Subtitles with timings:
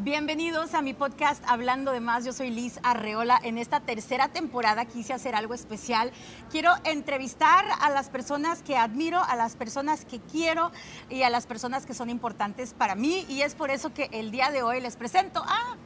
[0.00, 2.24] Bienvenidos a mi podcast Hablando de Más.
[2.24, 3.40] Yo soy Liz Arreola.
[3.42, 6.12] En esta tercera temporada quise hacer algo especial.
[6.52, 10.70] Quiero entrevistar a las personas que admiro, a las personas que quiero
[11.10, 13.26] y a las personas que son importantes para mí.
[13.28, 15.76] Y es por eso que el día de hoy les presento a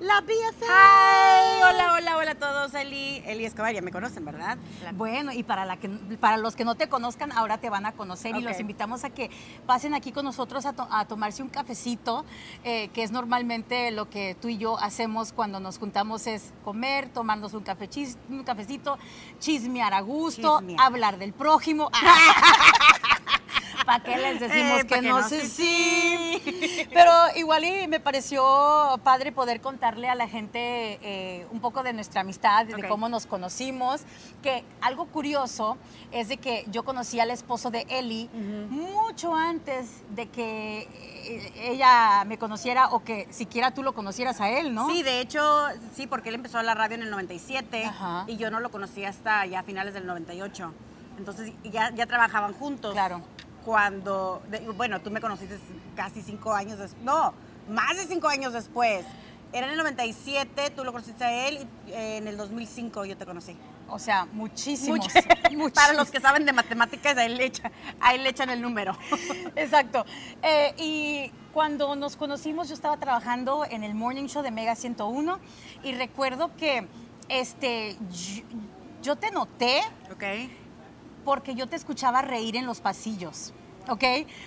[0.00, 0.62] la BFF.
[0.62, 2.74] Hi, hola, hola, hola a todos.
[2.74, 4.58] Eli, Eli Escobar, ya me conocen, ¿verdad?
[4.94, 7.92] Bueno, y para, la que, para los que no te conozcan, ahora te van a
[7.92, 9.30] conocer y los invitamos a que
[9.66, 12.24] pasen aquí con nosotros a, to- a tomarse un cafecito,
[12.64, 17.08] eh, que es normalmente lo que tú y yo hacemos cuando nos juntamos es comer,
[17.08, 18.98] tomarnos un, café chis- un cafecito,
[19.40, 20.80] chismear a gusto, Chismear.
[20.80, 21.90] hablar del prójimo.
[23.86, 26.88] ¿Para qué les decimos Eh, que, no, no sé sí?
[26.92, 28.42] Pero igual y me pareció
[29.04, 33.26] padre poder contarle a la gente eh, un poco de nuestra amistad, de cómo nos
[33.26, 34.02] conocimos.
[34.42, 35.78] Que algo curioso
[36.10, 38.28] es de que yo conocí al esposo de Eli
[38.68, 40.88] mucho antes de que
[41.24, 44.88] eh, ella me conociera o que siquiera tú lo conocieras a él, ¿no?
[44.90, 45.40] Sí, de hecho,
[45.94, 48.24] sí, porque él empezó a la radio en el 97 Ajá.
[48.26, 50.72] y yo no lo conocí hasta ya finales del 98.
[51.18, 52.92] Entonces ya, ya trabajaban juntos.
[52.92, 53.22] Claro.
[53.66, 55.58] Cuando, de- bueno, tú me conociste
[55.96, 57.02] casi cinco años después.
[57.04, 57.34] No,
[57.68, 59.04] más de cinco años después.
[59.52, 63.16] Era en el 97, tú lo conociste a él y eh, en el 2005 yo
[63.16, 63.56] te conocí.
[63.88, 64.98] O sea, muchísimos.
[65.00, 65.72] Mucho- muchísimos.
[65.72, 68.96] Para los que saben de matemáticas, ahí le, echa- ahí le echan el número.
[69.56, 70.06] Exacto.
[70.42, 75.40] Eh, y cuando nos conocimos, yo estaba trabajando en el Morning Show de Mega 101
[75.82, 76.86] y recuerdo que
[77.28, 78.42] este, yo,
[79.02, 79.80] yo te noté
[80.12, 80.22] ¿Ok?
[81.26, 83.52] Porque yo te escuchaba reír en los pasillos.
[83.88, 84.02] ¿Ok?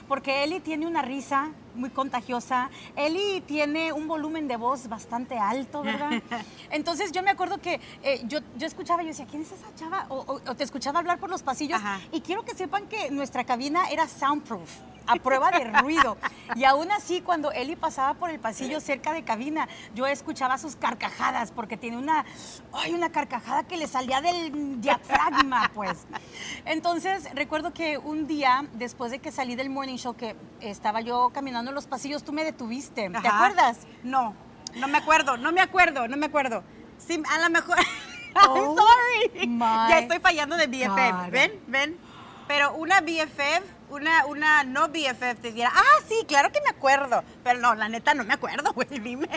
[0.09, 2.69] Porque Eli tiene una risa muy contagiosa.
[2.97, 6.21] Eli tiene un volumen de voz bastante alto, ¿verdad?
[6.71, 10.07] Entonces yo me acuerdo que eh, yo, yo escuchaba yo decía, ¿quién es esa chava?
[10.09, 11.79] O, o- o te escuchaba hablar por los pasillos.
[11.79, 12.01] Ajá.
[12.11, 14.69] Y quiero que sepan que nuestra cabina era soundproof,
[15.09, 16.17] a prueba de ruido.
[16.55, 20.75] Y aún así, cuando Eli pasaba por el pasillo cerca de cabina, yo escuchaba sus
[20.75, 22.25] carcajadas, porque tiene una,
[22.73, 26.05] ay, una carcajada que le salía del diafragma, pues.
[26.65, 31.31] Entonces, recuerdo que un día, después de que salí del morning show, que estaba yo
[31.33, 33.09] caminando en los pasillos, tú me detuviste.
[33.09, 33.79] ¿Te acuerdas?
[34.03, 34.35] No,
[34.75, 36.63] no me acuerdo, no me acuerdo, no me acuerdo.
[36.99, 37.77] Sí, a lo mejor.
[38.35, 39.47] Oh, I'm sorry.
[39.47, 40.87] my Ya estoy fallando de BFF.
[40.87, 41.31] God.
[41.31, 41.51] ¿Ven?
[41.65, 41.97] ¿Ven?
[42.47, 47.23] Pero una BFF, una, una no BFF te diera, ah, sí, claro que me acuerdo.
[47.43, 49.27] Pero no, la neta no me acuerdo, güey, dime.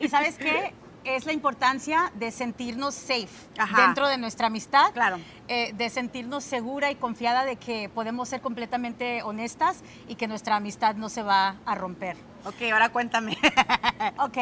[0.00, 0.74] ¿Y sabes qué?
[1.04, 3.28] Es la importancia de sentirnos safe
[3.58, 3.82] Ajá.
[3.86, 4.92] dentro de nuestra amistad.
[4.92, 5.18] Claro.
[5.48, 10.54] eh, de sentirnos segura y confiada de que podemos ser completamente honestas y que nuestra
[10.56, 12.16] amistad no se va a romper.
[12.44, 13.36] Ok, ahora cuéntame.
[14.18, 14.36] Ok,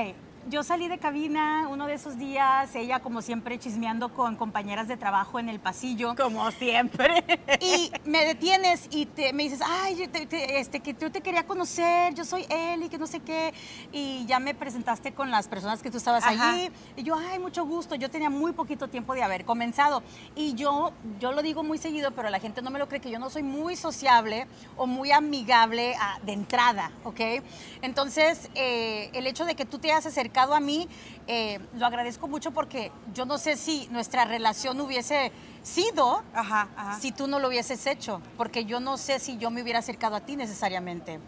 [0.48, 4.96] yo salí de cabina uno de esos días, ella como siempre chismeando con compañeras de
[4.96, 6.14] trabajo en el pasillo.
[6.16, 7.24] Como siempre.
[7.62, 11.46] Y me detienes y te, me dices, ay, te- te- este, que yo te quería
[11.46, 13.52] conocer, yo soy Eli, que no sé qué.
[13.92, 16.52] Y ya me presentaste con las personas que tú estabas Ajá.
[16.52, 16.70] allí.
[16.96, 17.94] Y yo, ay, mucho gusto.
[17.96, 20.02] Yo tenía muy poquito tiempo de haber comenzado.
[20.34, 23.10] Y yo, yo lo digo muy seguido, pero la gente no me lo cree, que
[23.10, 24.46] yo no soy muy sociable
[24.78, 27.20] o muy amigable ah, de entrada, ¿ok?
[27.82, 30.88] Entonces, eh, el hecho de que tú te hayas acercado a mí,
[31.26, 35.32] eh, lo agradezco mucho porque yo no sé si nuestra relación hubiese
[35.62, 36.98] sido Ajá, ajá.
[37.00, 40.16] si tú no lo hubieses hecho, porque yo no sé si yo me hubiera acercado
[40.16, 41.20] a ti necesariamente.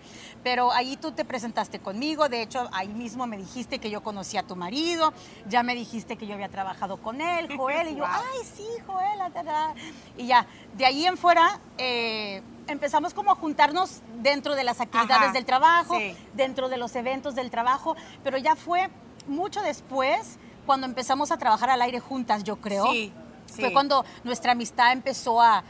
[0.42, 4.40] Pero ahí tú te presentaste conmigo, de hecho ahí mismo me dijiste que yo conocía
[4.40, 5.12] a tu marido,
[5.48, 8.10] ya me dijiste que yo había trabajado con él, Joel, y yo, Wow.
[8.10, 9.74] ay, sí, Joel, ah, ta, ta".
[10.16, 15.24] y ya, de ahí en fuera eh, empezamos como a juntarnos dentro de las actividades
[15.24, 16.16] Ajá, del trabajo, sí.
[16.34, 18.88] dentro de los eventos del trabajo, pero ya fue
[19.26, 22.90] mucho después cuando empezamos a trabajar al aire juntas, yo creo.
[22.92, 23.12] Sí,
[23.56, 23.72] Fue sí.
[23.72, 25.64] cuando nuestra amistad empezó a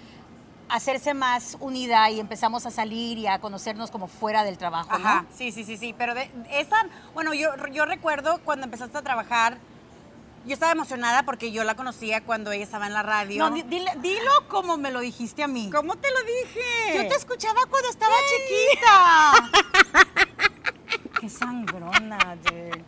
[0.69, 5.23] hacerse más unida y empezamos a salir y a conocernos como fuera del trabajo, Ajá,
[5.23, 5.29] ¿no?
[5.37, 5.95] sí, sí, sí, sí.
[5.97, 6.77] Pero de, esa,
[7.15, 9.59] bueno, yo, yo recuerdo cuando empezaste a trabajar,
[10.45, 13.39] yo estaba emocionada porque yo la conocía cuando ella estaba en la radio.
[13.49, 15.71] No, di- dile- dilo como me lo dijiste a mí.
[15.73, 17.03] ¿Cómo te lo dije?
[17.03, 19.51] Yo te escuchaba cuando estaba chiquita.
[21.21, 22.85] Qué sangrona, dude.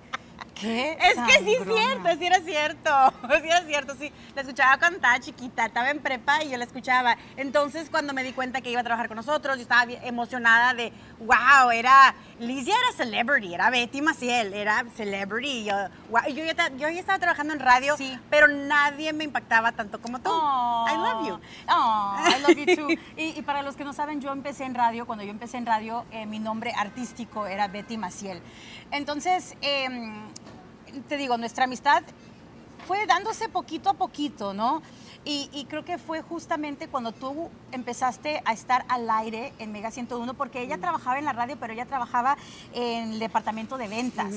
[0.64, 2.90] Qué Es que sí es cierto, sí era cierto,
[3.42, 4.12] sí era cierto, sí.
[4.34, 7.16] La escuchaba cuando estaba chiquita, estaba en prepa y yo la escuchaba.
[7.36, 10.92] Entonces, cuando me di cuenta que iba a trabajar con nosotros, yo estaba emocionada de,
[11.20, 15.64] wow, era, Liz ya era celebrity, era Betty Maciel, era celebrity.
[15.64, 15.74] Yo,
[16.10, 18.18] wow, yo, ya, yo ya estaba trabajando en radio, Sí.
[18.30, 20.30] pero nadie me impactaba tanto como tú.
[20.30, 21.40] I love you.
[21.68, 22.88] Oh, I love you too.
[23.16, 25.06] Y, y para los que no saben, yo empecé en radio.
[25.06, 28.40] Cuando yo empecé en radio, eh, mi nombre artístico era Betty Maciel.
[28.90, 30.14] Entonces, em,
[31.08, 32.02] te digo, nuestra amistad
[32.86, 34.82] fue dándose poquito a poquito, ¿no?
[35.24, 39.90] Y, y creo que fue justamente cuando tú empezaste a estar al aire en Mega
[39.90, 42.36] 101, porque ella trabajaba en la radio, pero ella trabajaba
[42.74, 44.34] en el departamento de ventas.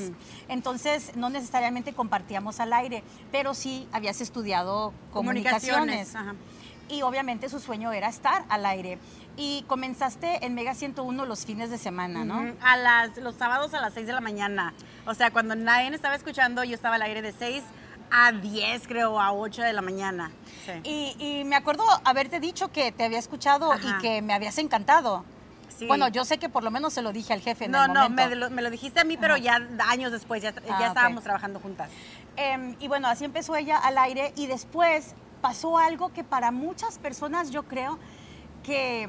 [0.48, 6.16] Entonces, no necesariamente compartíamos al aire, pero sí habías estudiado comunicaciones.
[6.16, 6.36] Ajá.
[6.90, 8.98] Y obviamente su sueño era estar al aire.
[9.36, 12.54] Y comenzaste en Mega 101 los fines de semana, ¿no?
[12.62, 14.74] A las, los sábados a las 6 de la mañana.
[15.06, 17.64] O sea, cuando nadie estaba escuchando, yo estaba al aire de 6
[18.10, 20.32] a 10, creo, a 8 de la mañana.
[20.66, 20.72] Sí.
[20.84, 23.98] Y, y me acuerdo haberte dicho que te había escuchado Ajá.
[24.00, 25.24] y que me habías encantado.
[25.78, 25.86] Sí.
[25.86, 27.94] Bueno, yo sé que por lo menos se lo dije al jefe en No, el
[27.94, 30.88] no, me lo, me lo dijiste a mí, pero ya años después, ya, Ah, ya
[30.88, 31.92] estábamos trabajando juntas.
[32.38, 35.14] Em, y bueno, así empezó ella al aire y después
[35.48, 37.98] pasó algo que para muchas personas yo creo
[38.64, 39.08] que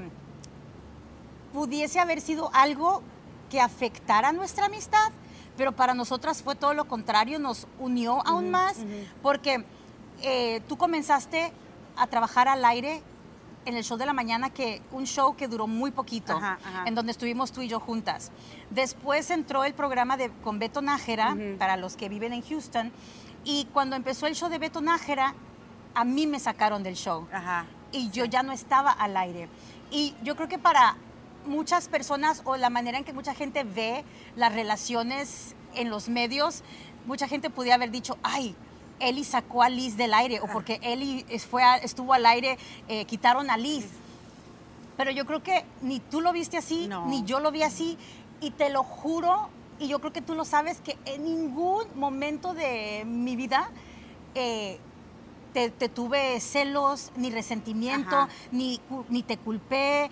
[1.52, 3.02] pudiese haber sido algo
[3.50, 5.10] que afectara nuestra amistad,
[5.56, 8.76] pero para nosotras fue todo lo contrario, nos unió aún más,
[9.20, 9.64] porque
[10.22, 11.52] eh, tú comenzaste
[11.96, 13.02] a trabajar al aire
[13.64, 16.84] en el show de la mañana, que un show que duró muy poquito, Ajá, ajá.
[16.86, 18.30] en donde estuvimos tú y yo juntas.
[18.70, 22.92] Después entró el programa de, con Beto Nájera, para los que viven en Houston,
[23.42, 25.34] y cuando empezó el show de Beto Nájera,
[25.94, 27.66] a mí me sacaron del show Ajá.
[27.92, 29.48] y yo ya no estaba al aire.
[29.90, 30.96] Y yo creo que para
[31.46, 34.04] muchas personas o la manera en que mucha gente ve
[34.36, 36.62] las relaciones en los medios,
[37.06, 38.54] mucha gente podía haber dicho, ay,
[39.00, 42.58] Eli sacó a Liz del aire o porque Eli fue a- estuvo al aire,
[42.88, 43.86] eh, quitaron a Liz.
[44.96, 47.06] Pero yo creo que ni tú lo viste así, No.
[47.06, 47.96] ni yo lo vi así.
[48.40, 49.48] Y te lo juro,
[49.78, 53.70] y yo creo que tú lo sabes, que en ningún momento de mi vida
[54.34, 54.78] eh,
[55.58, 58.28] te, te tuve celos, ni resentimiento, Ajá.
[58.52, 60.10] ni, ni te culpé,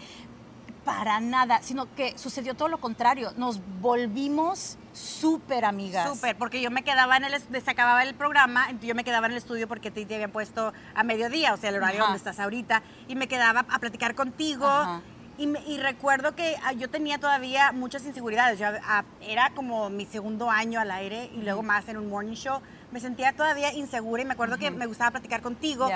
[0.85, 3.33] para nada, sino que sucedió todo lo contrario.
[3.37, 6.09] Nos volvimos súper amigas.
[6.09, 9.33] Súper, porque yo me quedaba en el, se acababa el programa, yo me quedaba en
[9.33, 12.07] el estudio porque te, te habían puesto a mediodía, o sea, el horario Ajá.
[12.07, 14.67] donde estás ahorita, y me quedaba a platicar contigo.
[14.67, 15.01] Ajá.
[15.39, 18.59] Y, y recuerdo que ah, yo tenía todavía muchas inseguridades.
[18.59, 22.35] Yo, ah, era como mi segundo año al aire y luego más en un morning
[22.35, 22.61] show.
[22.93, 25.89] Me sentía todavía insegura y me acuerdo que me gustaba platicar contigo.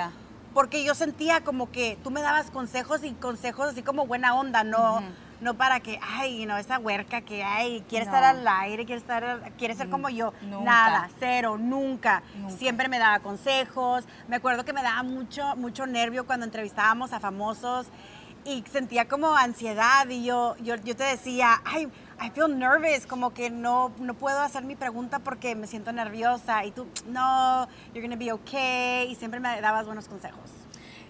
[0.53, 4.65] Porque yo sentía como que tú me dabas consejos y consejos así como buena onda,
[4.65, 5.01] no,
[5.39, 8.11] no para que, ay, no, esa huerca que hay, quiere No.
[8.11, 10.33] estar al aire, quiere, estar, quiere ser como yo.
[10.41, 10.65] Nunca.
[10.65, 12.21] Nada, cero, nunca.
[12.35, 12.57] Nunca.
[12.57, 14.03] Siempre me daba consejos.
[14.27, 17.87] Me acuerdo que me daba mucho, mucho nervio cuando entrevistábamos a famosos
[18.43, 21.87] y sentía como ansiedad y yo, yo, yo te decía, ay,
[22.21, 26.63] I feel nervous, como que no, no puedo hacer mi pregunta porque me siento nerviosa
[26.65, 30.51] y tú, no, you're gonna be okay y siempre me dabas buenos consejos.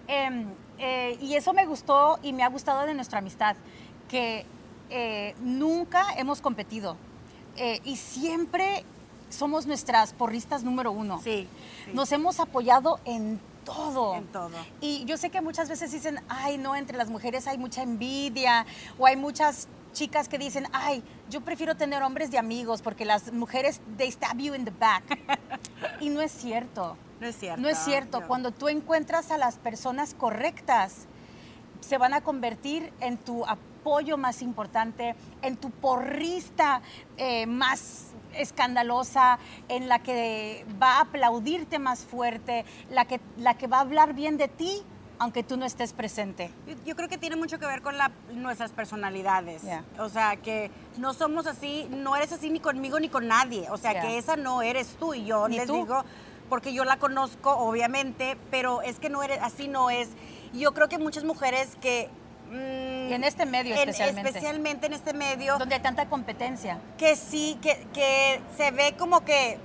[0.08, 0.46] Em,
[0.78, 3.56] eh, y eso me gustó y me ha gustado de nuestra amistad,
[4.08, 4.46] que
[4.88, 6.96] eh, nunca hemos competido
[7.56, 8.84] eh, y siempre
[9.28, 11.20] somos nuestras porristas número uno.
[11.22, 11.46] Sí,
[11.84, 11.90] sí.
[11.92, 14.14] Nos hemos apoyado en todo.
[14.14, 14.56] En todo.
[14.80, 18.64] Y yo sé que muchas veces dicen, ay, no, entre las mujeres hay mucha envidia,
[18.98, 23.32] o hay muchas chicas que dicen, ay, yo prefiero tener hombres de amigos porque las
[23.32, 25.04] mujeres, they stab you in the back.
[26.00, 26.96] y no es cierto.
[27.20, 27.60] No es cierto.
[27.60, 28.22] No es cierto.
[28.26, 31.06] Cuando tú encuentras a las personas correctas,
[31.80, 36.82] se van a convertir en tu apoyo más importante, en tu porrista
[37.16, 43.66] eh, más escandalosa, en la que va a aplaudirte más fuerte, la que, la que
[43.66, 44.82] va a hablar bien de ti,
[45.22, 46.50] aunque tú no estés presente.
[46.66, 49.62] Yo, yo creo que tiene mucho que ver con la- nuestras personalidades.
[50.00, 53.68] O sea, que no somos así, no eres así ni conmigo ni con nadie.
[53.70, 55.14] O sea, que esa no eres tú.
[55.14, 55.74] Y yo les tú.
[55.74, 56.04] digo,
[56.48, 60.08] porque yo la conozco, obviamente, pero es que no eres, así no es.
[60.54, 62.10] Yo creo que muchas mujeres que...
[62.50, 64.28] mm, Y en este medio en- especialmente.
[64.30, 66.80] especialmente en este medio, Donde hay tanta competencia.
[66.98, 69.56] que sí, que, que se ve como que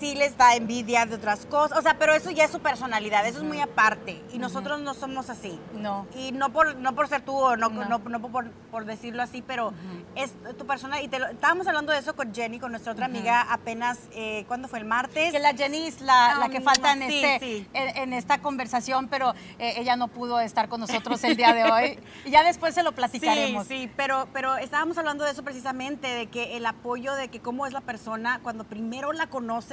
[0.00, 1.78] sí les da envidia de otras cosas.
[1.78, 4.22] O sea, pero eso ya es su personalidad, eso es muy aparte.
[4.32, 5.58] Y nosotros no somos así.
[5.74, 6.06] No.
[6.14, 7.84] Y no por, no por ser tú o no, No.
[7.84, 7.98] no.
[7.98, 9.72] no por, por decirlo así, pero
[10.14, 11.00] es tu persona.
[11.02, 14.44] Y te lo- estábamos hablando de eso con Jenny, con nuestra otra amiga, apenas, eh,
[14.48, 14.78] ¿cuándo fue?
[14.78, 15.32] El martes.
[15.32, 17.68] Que la Jenny es la, la que Um, falta en, sí, este, sí.
[17.74, 21.64] En, en esta conversación, pero eh, ella no pudo estar con nosotros el día de
[21.64, 21.98] hoy.
[22.24, 23.66] Y ya después se lo platicaremos.
[23.66, 27.40] Sí, sí, pero, pero estábamos hablando de eso precisamente, de que el apoyo, de que
[27.40, 29.65] cómo es la persona cuando primero la conoces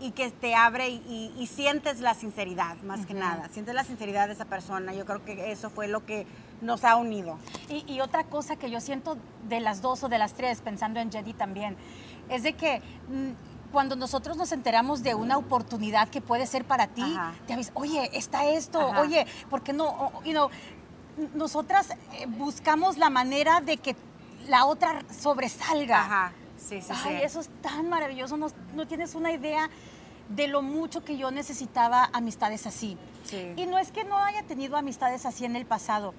[0.00, 0.96] y que te abre y,
[1.36, 3.48] y- y sientes la sinceridad, más que nada.
[3.52, 4.92] Sientes la sinceridad de esa persona.
[4.92, 6.26] Yo creo que eso fue lo que
[6.60, 7.38] nos ha unido.
[7.68, 9.16] Y, y otra cosa que yo siento
[9.48, 11.76] de las dos o de las tres, pensando en Jenny también,
[12.28, 16.88] es de que mm, cuando nosotros nos enteramos de una oportunidad que puede ser para
[16.88, 17.34] ti, Ajá.
[17.46, 19.00] te avisas, oye, está esto, Ajá.
[19.00, 19.86] oye, ¿por qué no?
[19.86, 20.48] O- you know,
[21.34, 23.94] nosotras eh, buscamos la manera de que
[24.48, 26.00] la otra sobresalga.
[26.00, 26.32] Ajá,
[26.68, 27.22] sí, sí, Ay, sí.
[27.24, 29.70] eso es tan maravilloso, no, no tienes una idea
[30.28, 32.96] de lo mucho que yo necesitaba amistades así.
[33.24, 33.52] Sí.
[33.56, 36.14] Y no es que no haya tenido amistades así en el pasado,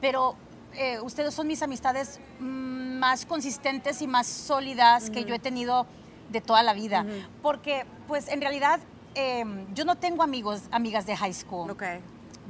[0.00, 0.36] pero
[0.74, 5.86] eh, ustedes son mis amistades mm, más consistentes y más sólidas que yo he tenido
[6.30, 7.04] de toda la vida.
[7.42, 8.80] Porque, pues, en realidad,
[9.14, 11.70] eh, yo no tengo amigos, amigas de high school.
[11.70, 11.82] Ok.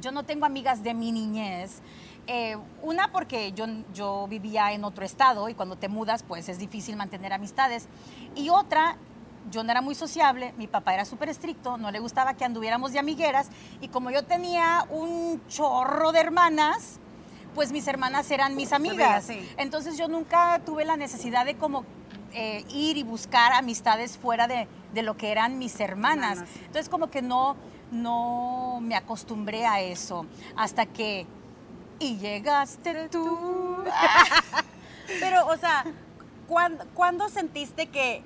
[0.01, 1.81] Yo no tengo amigas de mi niñez.
[2.27, 6.59] Eh, una porque yo, yo vivía en otro estado y cuando te mudas pues es
[6.59, 7.87] difícil mantener amistades.
[8.35, 8.97] Y otra,
[9.49, 12.93] yo no era muy sociable, mi papá era súper estricto, no le gustaba que anduviéramos
[12.93, 13.49] de amigueras
[13.81, 16.99] y como yo tenía un chorro de hermanas,
[17.55, 19.25] pues mis hermanas eran mis amigas.
[19.25, 19.49] sí.
[19.57, 21.83] Entonces yo nunca tuve la necesidad de como
[22.33, 26.37] eh, ir y buscar amistades fuera de, de lo que eran mis hermanas.
[26.37, 26.55] Hermanas.
[26.59, 27.57] Entonces como que no,
[27.91, 30.25] no me acostumbré a eso
[30.55, 31.25] hasta que...
[32.01, 33.83] Y llegaste tú.
[35.19, 35.85] Pero, o sea,
[36.47, 38.23] ¿cuándo, cuándo sentiste que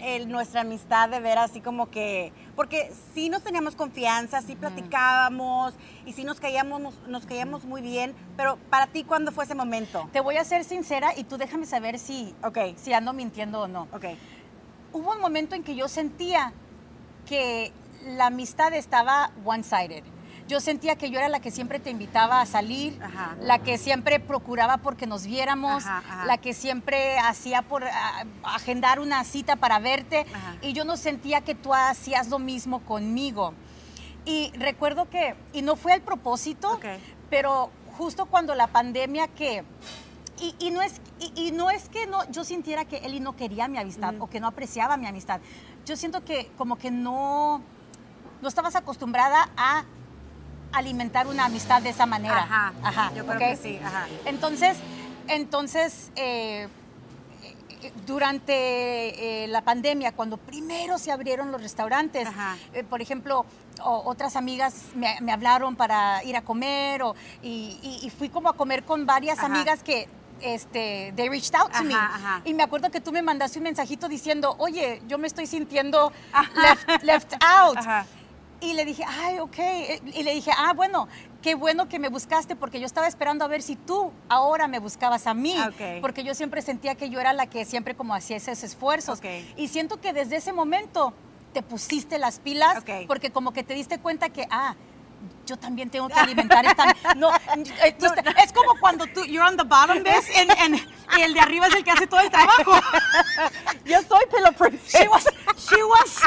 [0.00, 2.32] el- nuestra amistad de ver así como que...
[2.56, 5.74] Porque sí nos teníamos confianza, sí platicábamos
[6.06, 9.54] y sí nos caíamos, nos, nos caíamos muy bien, pero para ti, ¿cuándo fue ese
[9.54, 10.08] momento?
[10.12, 13.68] Te voy a ser sincera y tú déjame saber si, Ok, si ando mintiendo o
[13.68, 13.82] no.
[13.92, 14.06] ok.
[14.92, 16.52] Hubo un momento en que yo sentía
[17.26, 17.72] que
[18.04, 20.02] la amistad estaba one-sided.
[20.48, 23.36] Yo sentía que yo era la que siempre te invitaba a salir, Ajá.
[23.42, 26.24] la que siempre procuraba porque nos viéramos, Ajá, ajá.
[26.24, 27.84] la que siempre hacía por
[28.42, 30.24] agendar una cita para verte
[30.62, 33.52] y yo no sentía que tú hacías lo mismo conmigo.
[34.24, 36.80] Y recuerdo que, y no fue al propósito,
[37.28, 39.64] pero justo cuando la pandemia que
[40.40, 43.36] y, y no es y, y no es que no yo sintiera que Eli no
[43.36, 45.40] quería mi amistad o que no apreciaba mi amistad.
[45.84, 47.60] Yo siento que como que no
[48.40, 49.84] no estabas acostumbrada a
[50.72, 52.38] alimentar una amistad de esa manera.
[52.42, 54.06] Ajá, Ajá, yo creo que sí, ajá.
[54.24, 54.76] Entonces,
[55.28, 56.68] entonces eh,
[57.82, 62.28] eh, durante eh, la pandemia, cuando primero se abrieron los restaurantes,
[62.72, 63.46] eh, por ejemplo,
[63.82, 68.28] o- otras amigas me, me hablaron para ir a comer o, y, y- y fui
[68.28, 69.46] como a comer con varias Ajá.
[69.46, 70.08] amigas que
[70.40, 71.94] este, they reached out to me.
[71.94, 72.42] Ajá.
[72.44, 76.12] Y me acuerdo que tú me mandaste un mensajito diciendo, oye, yo me estoy sintiendo
[76.62, 77.78] left, left out.
[78.60, 79.56] Y le dije, ay, ok.
[80.14, 81.06] Y le dije, ah, bueno,
[81.42, 84.80] qué bueno que me buscaste porque yo estaba esperando a ver si tú ahora me
[84.80, 85.54] buscabas a mí.
[85.56, 86.00] Ah, ok.
[86.00, 89.18] Porque yo siempre sentía que yo era la que siempre como hacía esos esfuerzos.
[89.20, 89.26] Ok.
[89.56, 91.12] Y siento que desde ese momento
[91.52, 93.06] te pusiste las pilas Ok.
[93.06, 94.74] porque como que te diste cuenta que, ah,
[95.46, 96.94] yo también tengo que alimentar esta...
[97.16, 100.26] No, es como cuando tú, you're on the bottom, ¿ves?
[100.34, 102.72] En- en- y el de arriba es el que hace todo el trabajo.
[103.84, 104.92] Yo soy Pillow Princess.
[105.00, 105.24] She was,
[105.56, 106.20] she was,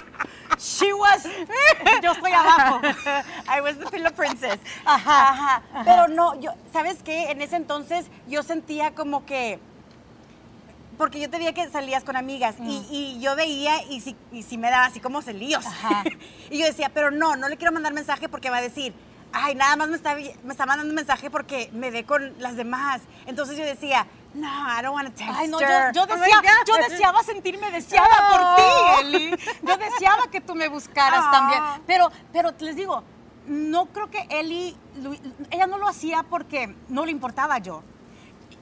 [0.81, 1.23] she was,
[2.01, 2.81] yo estoy abajo.
[3.47, 4.59] I was the Pillow Princess.
[4.85, 5.61] Ajá, Ajá.
[5.85, 7.31] Pero no, yo, ¿sabes qué?
[7.31, 9.59] En ese entonces yo sentía como que.
[10.97, 14.43] Porque yo te veía que salías con amigas y, y yo veía y si, y
[14.43, 15.65] si me daba así como celíos.
[15.65, 16.03] Ajá.
[16.51, 18.93] y yo decía, pero no, no le quiero mandar mensaje porque va a decir,
[19.33, 22.55] ay, nada más me está, me está mandando un mensaje porque me ve con las
[22.55, 23.01] demás.
[23.25, 26.05] Entonces yo decía, no, I don't want to text Ay, no, her." yo
[26.77, 28.31] deseaba sentirme deseada Oh.
[28.31, 29.29] por ti, Eli.
[29.63, 31.31] Yo deseaba que tú me buscaras Oh.
[31.31, 31.61] también.
[31.87, 33.03] Pero, pero les digo,
[33.47, 34.75] no creo que Eli,
[35.49, 37.83] ella no lo hacía porque no le importaba yo.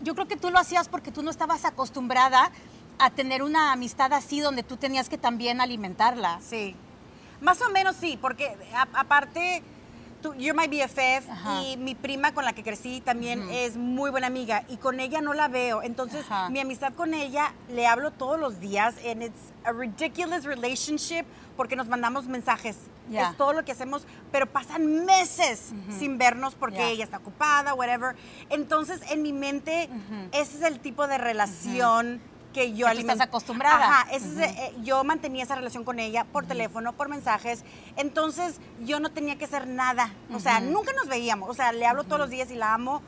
[0.01, 2.51] Yo creo que tú lo hacías porque tú no estabas acostumbrada
[2.97, 6.39] a tener una amistad así donde tú tenías que también alimentarla.
[6.41, 6.75] Sí.
[7.41, 8.57] Más o menos sí, porque
[8.93, 9.63] aparte,
[10.21, 11.63] tú, you're my BFF Ajá.
[11.63, 15.21] y mi prima con la que crecí también es muy buena amiga y con ella
[15.21, 15.81] no la veo.
[15.83, 16.49] Entonces, Ajá.
[16.49, 21.25] mi amistad con ella le hablo todos los días and it's a ridiculous relationship
[21.57, 22.77] porque nos mandamos mensajes.
[23.09, 23.31] Ya.
[23.31, 26.89] Es todo lo que hacemos, pero pasan meses sin vernos porque Ya.
[26.89, 28.15] ella está ocupada, whatever.
[28.51, 29.89] Entonces, en mi mente,
[30.31, 32.21] ese es el tipo de relación
[32.59, 33.85] que yo Que tú estás acostumbrada.
[33.85, 37.63] Ajá, ese eh, yo mantenía esa relación con ella por teléfono, por mensajes.
[37.95, 40.11] Entonces, yo no tenía que hacer nada.
[40.33, 41.49] O sea, nunca nos veíamos.
[41.49, 43.01] O sea, le hablo todos los días y la amo,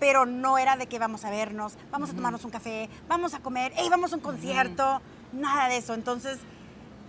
[0.00, 3.40] pero no era de que vamos a vernos, vamos a tomarnos un café, vamos a
[3.40, 5.02] comer, hey, vamos a un concierto.
[5.32, 5.92] Nada de eso.
[5.92, 6.38] Entonces,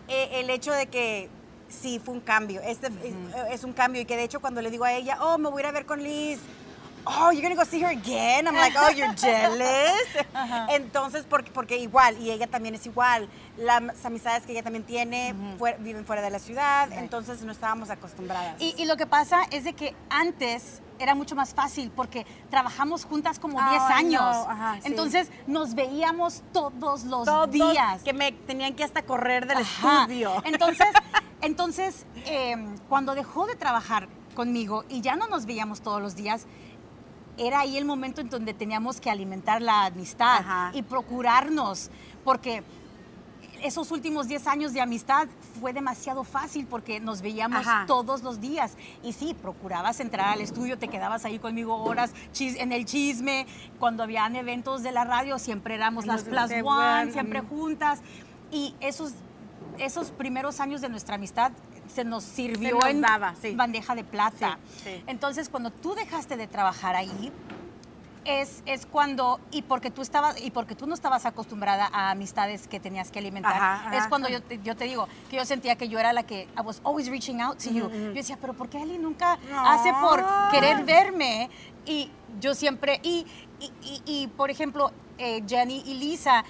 [0.10, 1.30] eh, el hecho de que
[1.70, 2.60] sí fue un cambio.
[2.62, 3.14] Este eh,
[3.52, 5.62] es un cambio y que de hecho cuando le digo a ella, oh, me voy
[5.62, 6.40] a ir a ver con Liz.
[7.10, 8.48] Oh, you're gonna go see her again.
[8.48, 10.08] I'm like, oh, you're jealous.
[10.70, 13.30] Entonces, porque, porque igual, y ella también es igual.
[13.58, 17.90] Las amistades que ella también tiene fuer- viven fuera de la ciudad, entonces no estábamos
[17.90, 18.62] acostumbradas.
[18.62, 23.06] Y, y lo que pasa es de que antes era mucho más fácil porque trabajamos
[23.06, 24.22] juntas como 10 Ay, años.
[24.22, 24.82] no, ajá, sí.
[24.86, 28.02] Entonces nos veíamos todos los Todos días.
[28.04, 30.02] que me tenían que hasta correr del Ajá.
[30.02, 30.34] estudio.
[30.46, 30.88] Entonces,
[31.42, 32.56] entonces eh,
[32.90, 36.46] cuando dejó de trabajar conmigo y ya no nos veíamos todos los días,
[37.38, 40.72] era ahí el momento en donde teníamos que alimentar la amistad Ajá.
[40.74, 41.90] y procurarnos,
[42.24, 42.64] porque
[43.64, 45.28] esos últimos 10 años de amistad
[45.60, 47.86] fue demasiado fácil porque nos veíamos Ajá.
[47.88, 48.78] todos los días.
[49.04, 53.48] Y sí, procurabas entrar al estudio, te quedabas ahí conmigo horas en el chisme.
[53.80, 57.50] Cuando habían eventos de la radio, siempre éramos las Plus One, siempre ujú.
[57.50, 58.02] juntas.
[58.52, 59.14] Y esos,
[59.80, 61.52] esos primeros años de nuestra amistad
[61.94, 63.04] se nos sirvió nos en
[63.42, 63.56] sí.
[63.56, 64.58] bandeja de plata.
[64.78, 65.04] Sí, sí.
[65.08, 67.32] Entonces, cuando tú dejaste de trabajar ahí,
[68.26, 72.68] es, es cuando, y porque tú estabas, y porque tú no estabas acostumbrada a amistades
[72.68, 73.98] que tenías que alimentar, Ajá, ajá.
[73.98, 76.42] es cuando yo te, yo te digo que yo sentía que yo era la que
[76.58, 77.90] I was always reaching out to you.
[77.90, 79.66] Yo decía, pero ¿por qué Eli nunca No.
[79.70, 81.50] hace por querer verme?
[81.86, 83.26] Y yo siempre, y,
[83.62, 86.44] y, y- y, por ejemplo, eh, Jenny y Lisa,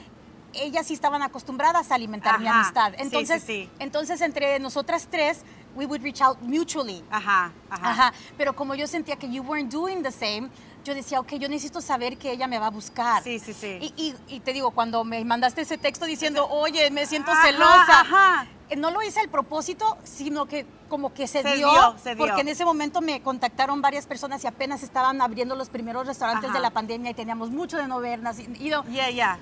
[0.53, 2.91] ellas sí estaban acostumbradas a alimentar mi Ajá, amistad.
[2.91, 3.69] sí, sí, Entonces, sí.
[3.79, 5.41] entonces entre nosotras tres,
[5.75, 7.03] we would reach out mutually.
[7.11, 7.89] Ajá, ajá.
[7.91, 8.13] Ajá.
[8.37, 10.49] Pero como yo sentía que you weren't doing the same,
[10.83, 13.21] yo decía, ok, yo necesito saber que ella me va a buscar.
[13.21, 13.77] Sí, sí, sí.
[13.81, 17.43] Y, y- y te digo, cuando me mandaste ese texto diciendo, oye, me siento Ajá,
[17.45, 17.99] celosa.
[18.01, 18.47] ajá.
[18.69, 22.15] eh, No lo hice al propósito, sino que como que se, Se dio, dio, se
[22.15, 22.25] dio.
[22.25, 26.49] porque en ese momento me contactaron varias personas y apenas estaban abriendo los primeros restaurantes
[26.49, 26.57] Ajá.
[26.57, 28.39] de la pandemia y teníamos mucho de no vernos.
[28.39, 29.37] y- y no- Yeah, yeah.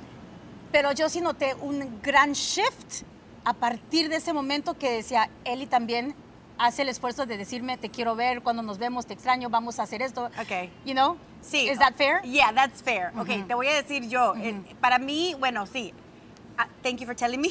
[0.75, 3.03] Pero yo sí noté un gran shift
[3.45, 6.13] a partir de ese momento que decía, Eli también
[6.57, 9.83] hace el esfuerzo de decirme, te quiero ver, cuando nos vemos, te extraño, vamos a
[9.83, 10.25] hacer esto.
[10.25, 10.69] Ok.
[10.83, 11.15] You know?
[11.41, 11.69] Sí.
[11.69, 12.21] Is that fair?
[12.23, 13.13] Yeah, that's fair.
[13.17, 13.47] Ok, Ujú.
[13.47, 14.35] te voy a decir yo.
[14.35, 15.93] eh, para mí, bueno, sí.
[16.57, 17.49] Ah, thank you for telling me.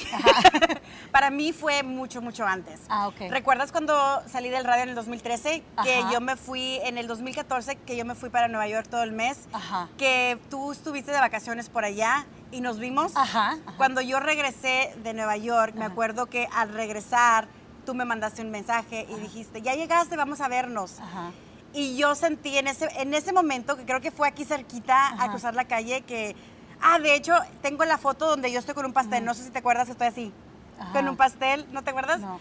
[1.12, 2.80] para mí fue mucho, mucho antes.
[2.88, 3.30] Ah, ok.
[3.30, 3.94] ¿Recuerdas cuando
[4.26, 5.62] salí del radio en el 2013?
[5.82, 6.12] Que Ajá.
[6.12, 9.12] yo me fui, en el 2014, que yo me fui para Nueva York todo el
[9.12, 9.48] mes.
[9.52, 9.88] Ajá.
[9.98, 13.16] Que tú estuviste de vacaciones por allá y nos vimos.
[13.16, 13.76] Ajá, ajá.
[13.76, 17.48] Cuando yo regresé de Nueva York, me acuerdo que al regresar,
[17.84, 21.00] tú me mandaste un mensaje y dijiste, ya llegaste, vamos a vernos.
[21.00, 21.30] Ajá.
[21.74, 25.30] Y yo sentí en ese, en ese momento, que creo que fue aquí cerquita a
[25.30, 26.36] cruzar la calle, que...
[26.86, 29.24] Ah, de hecho, tengo la foto donde yo estoy con un pastel.
[29.24, 30.32] No sé si te acuerdas, estoy así.
[30.78, 30.92] Ajá.
[30.92, 32.20] Con un pastel, ¿no te acuerdas?
[32.20, 32.38] No.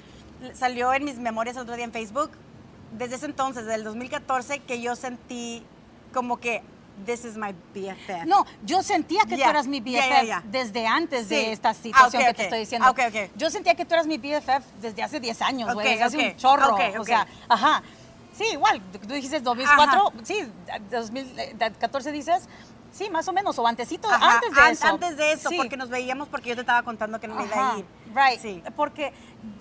[0.53, 2.31] Salió en mis memorias el otro día en Facebook.
[2.91, 5.65] Desde ese entonces, del 2014, que yo sentí
[6.13, 6.61] como que,
[7.05, 8.25] this is my BFF.
[8.27, 10.43] No, yo sentía que Ya, tú eras mi BFF ya, ya.
[10.45, 11.35] desde antes Sí.
[11.35, 12.43] de esta Ah, situación ok, que te ok.
[12.45, 12.87] estoy diciendo.
[12.87, 13.31] Ah, ok, ok.
[13.37, 16.75] Yo sentía que tú eras mi BFF desde hace 10 años, güey, hace un chorro.
[16.99, 17.81] O sea, ajá.
[18.33, 20.47] Sí, igual, tú dijiste 2004, sí,
[20.91, 22.47] 2014 dices,
[22.91, 24.87] sí, más o menos, o antesito, Ajá, antes de an- eso.
[24.87, 25.57] Antes de eso, Sí.
[25.57, 27.85] porque nos veíamos porque yo te estaba contando que no me iba Ajá, a ir.
[28.15, 28.39] Right.
[28.41, 28.63] Sí.
[28.75, 29.13] Porque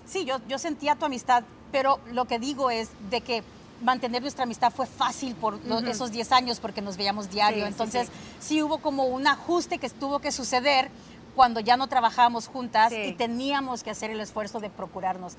[0.05, 3.43] sí, yo, yo sentía tu amistad, pero lo que digo es de que
[3.81, 7.63] mantener nuestra amistad fue fácil por esos 10 años porque nos veíamos diario.
[7.65, 8.07] Sí, Entonces,
[8.39, 8.47] sí.
[8.55, 8.61] sí.
[8.63, 10.89] hubo como un ajuste que tuvo que suceder
[11.35, 15.33] cuando ya no trabajábamos juntas y teníamos que hacer el esfuerzo de procurarnos.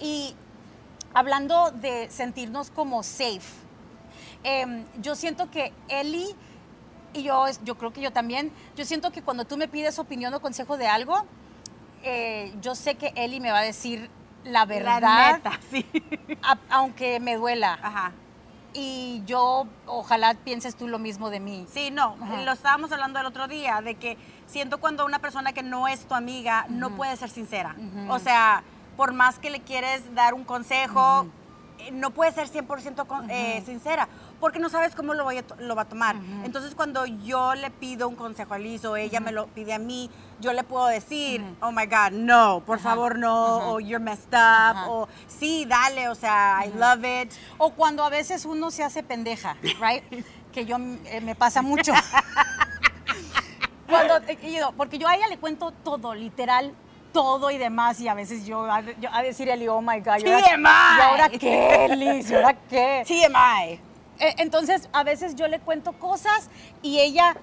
[0.00, 0.34] Y
[1.14, 3.40] hablando de sentirnos como safe,
[4.42, 6.34] em, yo siento que Eli
[7.12, 10.34] y yo, yo creo que yo también, yo siento que cuando tú me pides opinión
[10.34, 11.24] o consejo de algo,
[12.02, 14.10] eh, yo sé que Eli me va a decir
[14.44, 15.86] la verdad, La neta, sí.
[16.42, 17.78] a- aunque me duela.
[17.82, 18.12] Ajá.
[18.76, 21.64] Y yo, ojalá pienses tú lo mismo de mí.
[21.72, 22.42] Sí, no, Ajá.
[22.42, 26.04] lo estábamos hablando el otro día, de que siento cuando una persona que no es
[26.06, 27.76] tu amiga no puede ser sincera.
[28.08, 28.64] O sea,
[28.96, 31.26] por más que le quieres dar un consejo,
[31.78, 34.08] eh, no puede ser 100% con- eh, sincera,
[34.40, 36.16] porque no sabes cómo lo, voy a lo va a tomar.
[36.44, 39.78] Entonces, cuando yo le pido un consejo a Liz o ella me lo pide a
[39.78, 44.32] mí, yo le puedo decir, oh my God, no, por favor, no, o you're messed
[44.34, 47.32] up, o sí, dale, o sea, I love it.
[47.58, 50.04] O cuando a veces uno se hace pendeja, right?
[50.52, 50.76] que yo
[51.06, 51.92] eh, me pasa mucho.
[53.86, 54.14] Cuando,
[54.76, 56.72] porque yo a ella le cuento todo, literal,
[57.14, 60.18] todo y demás, y a veces yo, a, yo a decir, Eli, oh my God,
[60.22, 60.98] ¿y ahora- TMI.
[60.98, 62.30] ¿y ahora qué, Liz?
[62.30, 63.02] ¿Y ahora qué?
[63.06, 63.80] TMI.
[64.18, 66.50] Eh, Entonces, a veces yo le cuento cosas
[66.82, 67.34] y ella,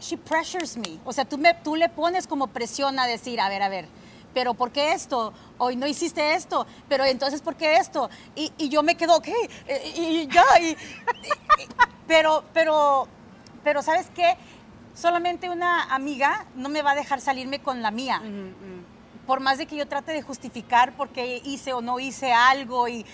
[0.00, 0.98] she pressures me.
[1.04, 3.86] O sea, tú, me, tú le pones como presión a decir, a ver, a ver,
[4.32, 5.32] pero ¿por qué esto?
[5.58, 8.08] Hoy no hiciste esto, pero entonces ¿por qué esto?
[8.36, 9.28] Y, y yo me quedo, ok,
[9.66, 10.76] eh, y, y ya, y-
[12.06, 13.08] pero, pero,
[13.64, 14.36] pero ¿sabes qué?
[14.94, 18.20] Solamente una amiga no me va a dejar salirme con la mía
[19.26, 22.88] por más de que yo trate de justificar por qué hice o no hice algo
[22.88, 23.04] y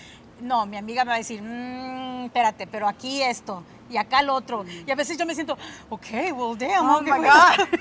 [0.41, 4.29] no, mi amiga me va a decir, "Mm, espérate, pero aquí esto y acá el
[4.29, 4.65] otro.
[4.85, 5.57] Y a veces yo me siento,
[5.89, 6.87] ok, well, damn.
[6.89, 7.23] Oh ok, my well".
[7.23, 7.67] God.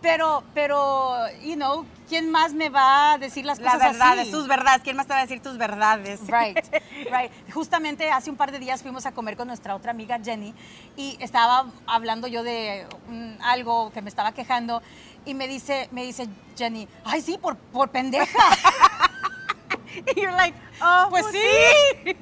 [0.00, 4.30] Pero, pero, you know, ¿quién más me va a decir las La cosas verdad, así?
[4.30, 4.82] tus verdades.
[4.82, 6.20] ¿Quién más te va a decir tus verdades?
[6.28, 6.58] Right,
[7.10, 7.32] right.
[7.54, 10.52] Justamente hace un par de días fuimos a comer con nuestra otra amiga Jenny
[10.98, 14.82] y estaba hablando yo de mm, algo que me estaba quejando
[15.26, 18.38] y me dice, me dice Jenny, ay sí, por, por pendeja.
[20.16, 22.16] Y you're like, oh, Pues sí.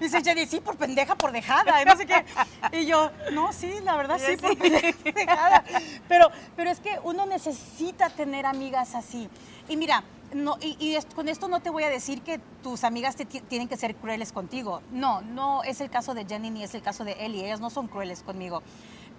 [0.00, 2.24] Dice Jenny, sí, por pendeja, por dejada, y no sé qué.
[2.72, 4.36] Y yo, no, sí, la verdad sí, Sí.
[4.36, 5.64] por pendeja, por dejada.
[6.08, 9.28] Pero, pero es que uno necesita tener amigas así.
[9.68, 10.02] Y mira,
[10.34, 13.68] no, y, con esto no te voy a decir que tus amigas te ti- tienen
[13.68, 14.82] que ser crueles contigo.
[14.90, 17.44] No, no es el caso de Jenny ni es el caso de Ellie.
[17.46, 18.64] Ellas no son crueles conmigo.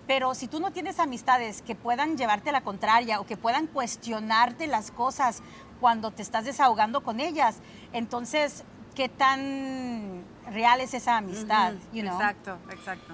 [0.07, 3.67] Pero si tú no tienes amistades que puedan llevarte a la contraria o que puedan
[3.67, 5.41] cuestionarte las cosas
[5.81, 7.57] cuando te estás desahogando con ellas,
[7.93, 8.63] entonces,
[8.95, 11.73] ¿qué tan real es esa amistad?
[11.91, 12.15] You know?
[12.15, 13.13] Exacto, exacto.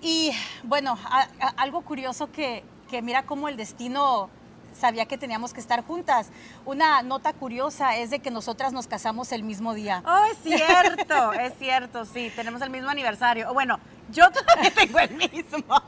[0.00, 0.32] Y
[0.64, 4.28] bueno, a- a- algo curioso que, que mira cómo el destino
[4.72, 6.30] sabía que teníamos que estar juntas.
[6.64, 10.02] Una nota curiosa es de que nosotras nos casamos el mismo día.
[10.06, 13.52] Oh, es cierto, es cierto, sí, tenemos el mismo aniversario.
[13.54, 13.78] Bueno,
[14.10, 15.82] yo todavía tengo el mismo.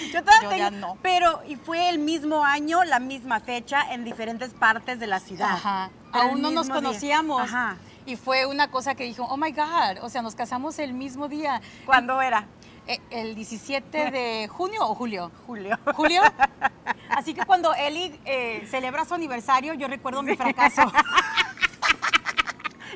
[0.12, 0.98] Yo todavía Yo ya tengo, no.
[1.02, 5.50] pero y fue el mismo año, la misma fecha en diferentes partes de la ciudad.
[5.52, 5.90] Ajá.
[6.12, 6.74] Aún no nos día.
[6.74, 7.42] conocíamos.
[7.42, 7.76] Ajá.
[8.06, 11.28] Y fue una cosa que dijo, oh my God, o sea, nos casamos el mismo
[11.28, 11.60] día.
[11.86, 12.46] ¿Cuándo era?
[12.86, 15.30] Eh, El 17 de junio o julio.
[15.46, 15.78] Julio.
[15.94, 16.22] Julio.
[17.10, 20.90] Así que cuando Eli eh, celebra su aniversario, yo recuerdo mi fracaso.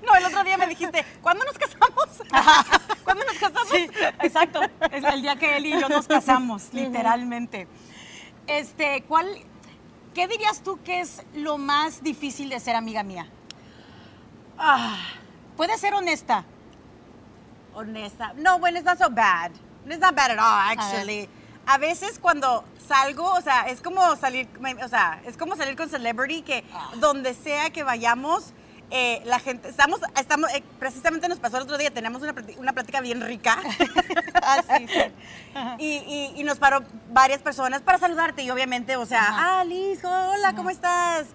[0.07, 2.09] No, el otro día me dijiste, ¿cuándo nos casamos?
[3.05, 3.69] ¿Cuándo nos casamos?
[3.71, 3.89] Sí,
[4.23, 4.61] exacto.
[4.91, 7.67] Es el día que él y yo nos casamos, literalmente.
[8.47, 9.27] Este, ¿cuál,
[10.15, 13.27] ¿qué dirías tú que es lo más difícil de ser amiga mía?
[14.59, 14.97] Ah,
[15.57, 16.45] Puedes ser honesta.
[17.75, 18.33] honesta.
[18.37, 19.51] No, bueno, it's not so bad.
[19.87, 21.29] It's not bad at all, actually.
[21.67, 24.49] A veces cuando salgo, o sea, es como salir,
[24.85, 26.91] o sea, es como salir con celebrity que Ah.
[26.97, 28.53] donde sea que vayamos,
[28.97, 32.73] eh, la gente, estamos, estamos, eh, precisamente nos pasó el otro día, teníamos una, una
[32.73, 33.59] plática bien rica.
[34.47, 35.01] Ah, sí, sí.
[35.79, 39.61] y, y- y nos paró varias personas para saludarte y obviamente, o sea, Ajá.
[39.61, 41.27] ah, Liz, hola, ¿cómo estás?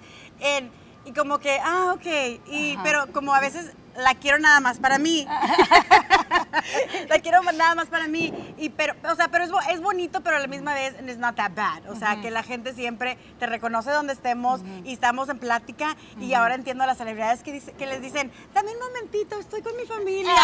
[1.05, 2.05] Y como que, ah, ok,
[2.51, 2.83] y, Ajá.
[2.83, 5.27] pero como a veces la quiero nada más para mí.
[7.09, 8.33] la quiero nada más para mí.
[8.57, 11.35] Y pero, o sea, pero es, es bonito, pero a la misma vez it's not
[11.35, 11.87] that bad.
[11.89, 15.95] O sea, que la gente siempre te reconoce donde estemos y estamos en plática.
[16.19, 19.61] Y ahora entiendo a las celebridades que, dice- que les dicen, dame un momentito, estoy
[19.61, 20.33] con mi familia.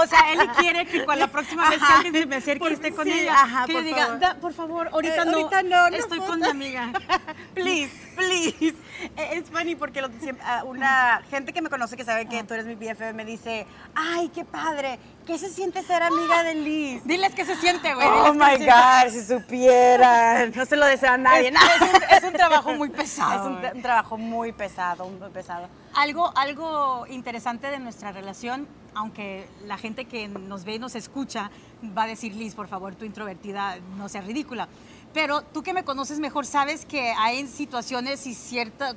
[0.00, 2.72] O sea, él quiere que con la próxima vez que alguien se me acerque Por-
[2.72, 4.18] esté con ella, ajá, que por le diga, favor.
[4.20, 6.30] "Da- por favor, ahorita Eh, no, ahorita no, no estoy foto".
[6.30, 6.92] con mi amiga.
[7.54, 8.74] please, please.
[9.16, 10.08] Es funny porque lo-
[10.44, 13.66] ah, una gente que me conoce que sabe que tú eres mi BFF me dice,
[13.94, 17.02] ay, qué padre, ¿qué se siente ser amiga de Liz?
[17.04, 18.06] Diles qué se siente, güey.
[18.06, 18.58] Oh my.
[18.58, 20.52] God, si supieran.
[20.62, 21.48] No se lo deseo a nadie.
[21.48, 23.48] Es, es un, es un trabajo muy Es pesado.
[23.48, 23.72] un, güey.
[23.74, 25.66] un trabajo muy pesado, muy pesado.
[25.94, 31.50] Algo, algo interesante de nuestra relación, aunque la gente que nos ve y nos escucha
[31.96, 34.68] va a decir, Liz, por favor, tu introvertida no sea ridícula.
[35.12, 38.96] Pero tú que me conoces mejor sabes que hay situaciones y cierta,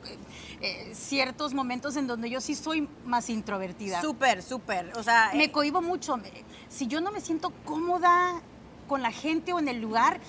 [0.61, 4.01] eh, ciertos momentos en donde yo sí soy más introvertida.
[4.01, 4.91] Súper, súper.
[4.97, 6.17] O sea, me eh, cohibo mucho.
[6.69, 8.41] Si yo no me siento cómoda
[8.87, 10.19] con la gente o en el lugar,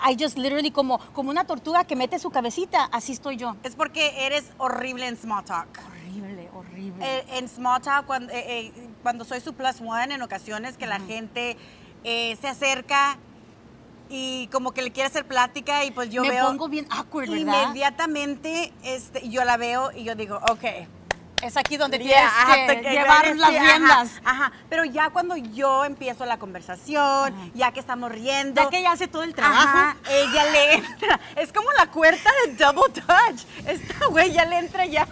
[0.00, 3.56] I just literally como, como una tortuga que mete su cabecita, así estoy yo.
[3.62, 5.68] es porque eres horrible en small talk.
[5.86, 7.04] Horrible, horrible.
[7.04, 8.72] Eh, en small talk, cuando, eh, eh,
[9.02, 11.56] cuando soy su plus one, en ocasiones que la gente
[12.04, 13.18] eh, se acerca
[14.08, 16.46] y como que le quiere hacer plática y pues yo me veo...
[16.46, 17.62] pongo bien awkward, ¿verdad?
[17.64, 20.64] Inmediatamente este, yo la veo y yo digo, ok.
[21.42, 24.10] Es aquí donde Yeah, tienes que llevar las sí, ajá, riendas.
[24.24, 28.62] Ajá, pero ya cuando yo empiezo la conversación, ya que estamos riendo.
[28.62, 29.68] Ya que ella hace todo el trabajo.
[29.68, 31.20] Ajá, ella le entra.
[31.36, 33.44] Es como la cuerda de double touch.
[33.66, 35.06] Esta güey ya le entra ya.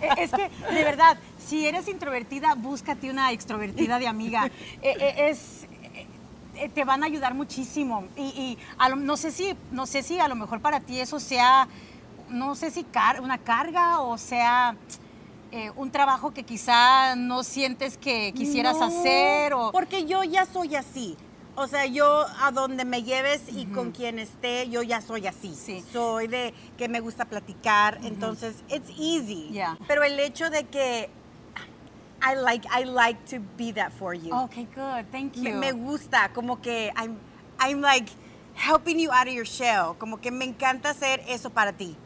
[0.00, 4.50] Eh, Es que, de verdad, si eres introvertida, búscate una extrovertida de amiga.
[4.80, 5.66] Eh, eh, es,
[6.74, 8.04] te van a ayudar muchísimo.
[8.16, 10.98] Y, y a lo- no, sé si, no sé si a lo mejor para ti
[11.00, 11.68] eso sea,
[12.28, 14.76] no sé si car- una carga o sea
[15.50, 19.54] eh, un trabajo que quizá no sientes que quisieras No, hacer.
[19.54, 21.16] O, Porque yo ya soy así.
[21.60, 25.54] O sea, yo a donde me lleves y con quien esté, yo ya soy así.
[25.56, 25.82] Sí.
[25.92, 29.48] Soy de que me gusta platicar, entonces it's easy.
[29.50, 29.76] Yeah.
[29.88, 31.10] Pero el hecho de que
[32.22, 34.32] I like I like to be that for you.
[34.34, 35.42] ok, good, thank you.
[35.44, 37.16] me, me gusta, como que I'm
[37.60, 38.08] I'm like
[38.54, 41.96] helping you out of your shell, como que me encanta hacer eso para ti.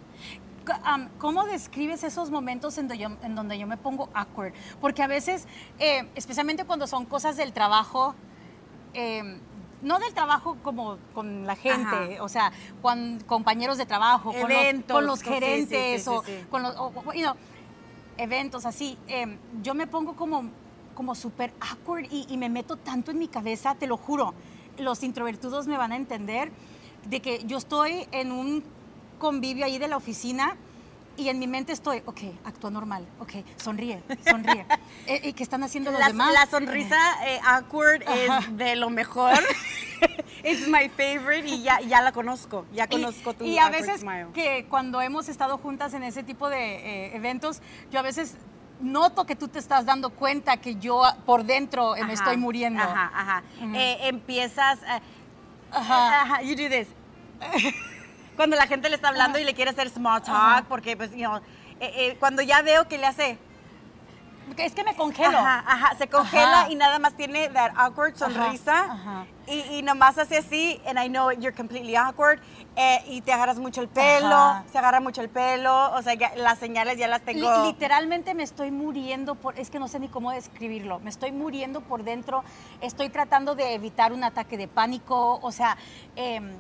[0.87, 4.53] Um, ¿Cómo describes esos momentos en, do- yo- en donde yo me pongo awkward?
[4.81, 5.49] Porque a veces,
[5.81, 8.15] eh, especialmente cuando son cosas del trabajo,
[8.95, 9.41] eh,
[9.83, 12.23] no del trabajo como con la gente, Ajá.
[12.23, 16.05] o sea, con compañeros de trabajo, con los- Eventos, con los, con- sí, sí, gerentes
[16.05, 16.45] sí, sí, o sí.
[16.49, 17.35] con los, o- o- you know,
[18.23, 18.97] eventos así.
[19.09, 20.45] eh, yo me pongo como,
[20.95, 24.35] como súper awkward y, y me meto tanto en mi cabeza, te lo juro.
[24.79, 26.51] Los introvertidos me van a entender
[27.09, 28.63] de que yo estoy en un
[29.19, 30.57] convivio ahí de la oficina
[31.17, 34.67] y en mi mente estoy, ok, actúa normal, ok, sonríe, sonríe.
[35.07, 36.33] Eh, ¿Y qué están haciendo los La, demás?
[36.33, 36.97] la sonrisa
[37.27, 39.35] eh, awkward es de lo mejor.
[40.45, 42.67] It's my favorite y ya, ya la conozco.
[42.73, 44.29] Ya conozco tu y, y a veces smile.
[44.33, 48.37] que cuando hemos estado juntas en ese tipo de eh, eventos, yo a veces
[48.81, 52.37] noto que tú te estás dando cuenta que yo por dentro eh, me Ajá, estoy
[52.37, 52.83] muriendo.
[52.83, 53.43] Ajá, ajá.
[53.75, 54.79] Eh, empiezas.
[54.85, 55.01] eh,
[55.73, 56.23] Ajá.
[56.23, 56.87] ajá, you do this.
[58.37, 61.19] Cuando la gente le está hablando y le quiere hacer small talk, porque, pues, you
[61.29, 61.37] know,
[61.81, 63.39] eh, eh, cuando ya veo que le hace.
[64.57, 65.39] Es que me congelo.
[65.39, 66.71] Ajá, ajá, se congela Ajá.
[66.71, 68.85] y nada más tiene that awkward sonrisa.
[68.93, 69.27] ajá.
[69.47, 72.41] Y, y nomás hace así, and I know you're completely awkward,
[72.77, 76.33] eh, y te agarras mucho el pelo, se agarra mucho el pelo, o sea, ya-
[76.37, 77.65] las señales ya las tengo.
[77.65, 81.81] literalmente me estoy muriendo por, es que no sé ni cómo describirlo, me estoy muriendo
[81.81, 82.45] por dentro,
[82.81, 85.77] estoy tratando de evitar un ataque de pánico, o sea,
[86.15, 86.53] em,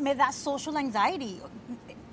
[0.00, 1.40] me da social anxiety.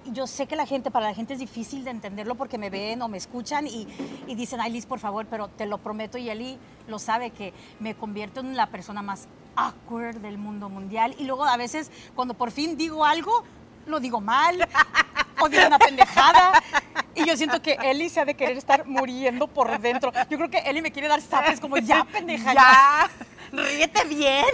[0.05, 3.01] Yo sé que la gente, para la gente es difícil de entenderlo porque me ven
[3.01, 3.87] o me escuchan y,
[4.25, 7.53] y dicen, ay Liz, por favor, pero te lo prometo y Eli lo sabe que
[7.79, 12.35] me convierto en la persona más awkward del mundo mundial y luego a veces cuando
[12.35, 13.43] por fin digo algo,
[13.85, 14.67] lo digo mal
[15.41, 16.63] o digo una pendejada
[17.15, 20.11] y yo siento que Eli se ha de querer estar muriendo por dentro.
[20.29, 22.53] Yo creo que Eli me quiere dar zapes como ya pendeja.
[22.53, 23.09] Ya,
[23.51, 24.45] ríete bien,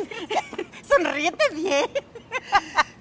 [0.87, 1.85] sonríete bien.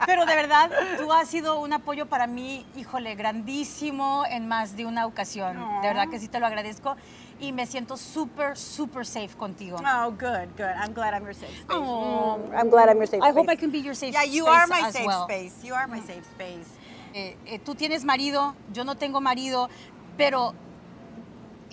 [0.05, 4.85] Pero de verdad, tú has sido un apoyo para mí, híjole, grandísimo en más de
[4.85, 5.57] una ocasión.
[5.81, 6.97] De verdad que sí te lo agradezco
[7.41, 9.77] y me siento súper, súper safe contigo.
[9.79, 10.75] Oh, good, good.
[10.77, 11.79] I'm glad I'm your safe space.
[11.79, 12.39] Oh.
[12.39, 13.35] Mm, I'm glad I'm your safe I space.
[13.39, 15.25] hope I can be your safe Yeah, you space are my safe well.
[15.25, 15.55] space.
[15.65, 16.69] You are my safe space.
[17.15, 19.69] Eh, eh, tú tienes marido, yo no tengo marido,
[20.17, 20.55] pero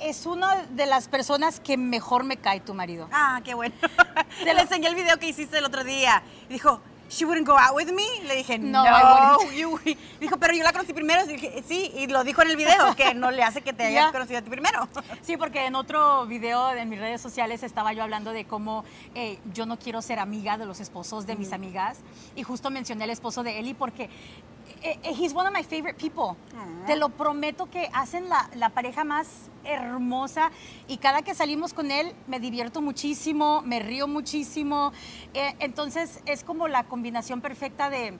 [0.01, 3.07] es una de las personas que mejor me cae tu marido.
[3.12, 3.75] Ah, qué bueno.
[4.43, 6.23] Te Le enseñé el video que hiciste el otro día.
[6.49, 8.03] Y dijo, she wouldn't go out with me.
[8.27, 8.89] Le dije, No, no.
[8.89, 9.57] I wouldn't.
[9.57, 11.23] you- Dijo, pero yo la conocí primero.
[11.25, 13.83] Y dije, sí, y lo dijo en el video, que no le hace que te
[13.85, 14.12] haya Ya.
[14.12, 14.88] conocido a ti primero.
[15.21, 18.83] Sí, porque en otro video en mis redes sociales estaba yo hablando de cómo
[19.15, 21.97] eh, yo no quiero ser amiga de los esposos de mis amigas
[22.35, 24.09] y justo mencioné al esposo de Eli porque
[25.03, 26.36] he's one of my favorite people.
[26.86, 30.51] Te lo prometo que hacen la, la pareja más hermosa
[30.88, 34.91] y cada que salimos con él me divierto muchísimo, me río muchísimo.
[35.34, 38.17] Eh, entonces es como la combinación perfecta de...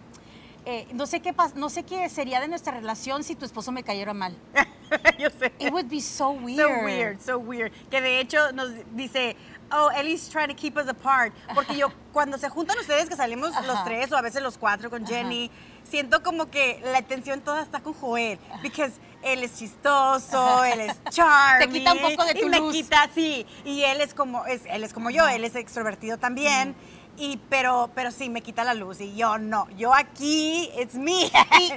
[0.66, 3.84] eh, no, sé qué no sé qué sería de nuestra relación si tu esposo me
[3.84, 4.36] cayera mal.
[5.18, 5.52] yo sé.
[5.60, 6.60] It would be so weird.
[6.60, 7.72] So weird, so weird.
[7.90, 9.36] Que de hecho nos dice,
[9.72, 11.34] oh, Ellie's trying to keep us apart.
[11.56, 14.90] Porque yo, cuando se juntan ustedes, que salimos los tres o a veces los cuatro
[14.90, 15.50] con Jenny,
[15.90, 18.40] siento como que la atención toda está con Joel.
[18.62, 21.68] Because él es chistoso, él es charming.
[21.72, 22.74] Te quita un poco de y tu me luz.
[22.74, 23.46] quita, sí.
[23.66, 26.76] Y él es como, es, él es como yo, él es extrovertido también.
[27.18, 29.02] Y, pero, pero sí, me quita la luz.
[29.02, 31.30] Y yo no, yo aquí, it's me.
[31.60, 31.74] y,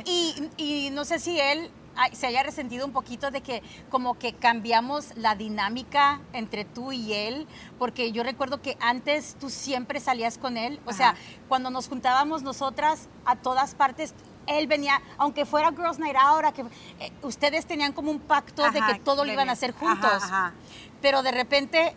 [0.56, 1.68] y- y no sé si él
[2.12, 7.12] se haya resentido un poquito de que como que cambiamos la dinámica entre tú y
[7.12, 7.46] él,
[7.78, 11.14] porque yo recuerdo que antes tú siempre salías con él, o sea,
[11.48, 14.14] cuando nos juntábamos nosotras a todas partes,
[14.46, 16.62] él venía, aunque fuera Girls Night Out, a que,
[16.98, 20.52] eh, ustedes tenían como un pacto de que todo lo iban a hacer juntos, ajá.
[21.00, 21.96] pero de repente...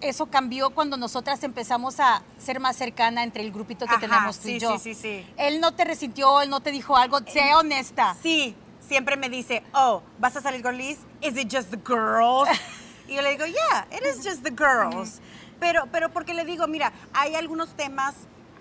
[0.00, 4.46] Eso cambió cuando nosotras empezamos a ser más cercana entre el grupito que tenemos tú
[4.46, 4.78] y yo.
[4.78, 5.26] sí, sí, sí.
[5.36, 8.16] Él no te resintió, él no te dijo algo, sé honesta.
[8.22, 8.54] Sí,
[8.88, 10.98] siempre me dice, oh, ¿vas a salir con Liz?
[11.20, 12.48] ¿Is it just the girls?
[13.08, 15.20] y yo le digo, yeah, it is just the girls.
[15.60, 18.14] Pero, pero porque le digo, mira, hay algunos temas,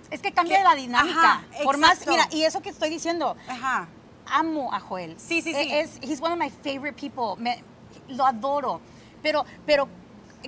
[0.10, 1.20] Es que cambia Que- la dinámica.
[1.34, 2.12] ajá, Por más, exacto.
[2.12, 3.88] mira, y eso que estoy diciendo, ajá,
[4.26, 5.16] amo a Joel.
[5.20, 5.70] Sí, sí, E- sí.
[5.74, 7.36] Es, he's one of my favorite people.
[7.42, 7.62] Me-
[8.08, 8.80] lo adoro.
[9.22, 9.90] Pero, pero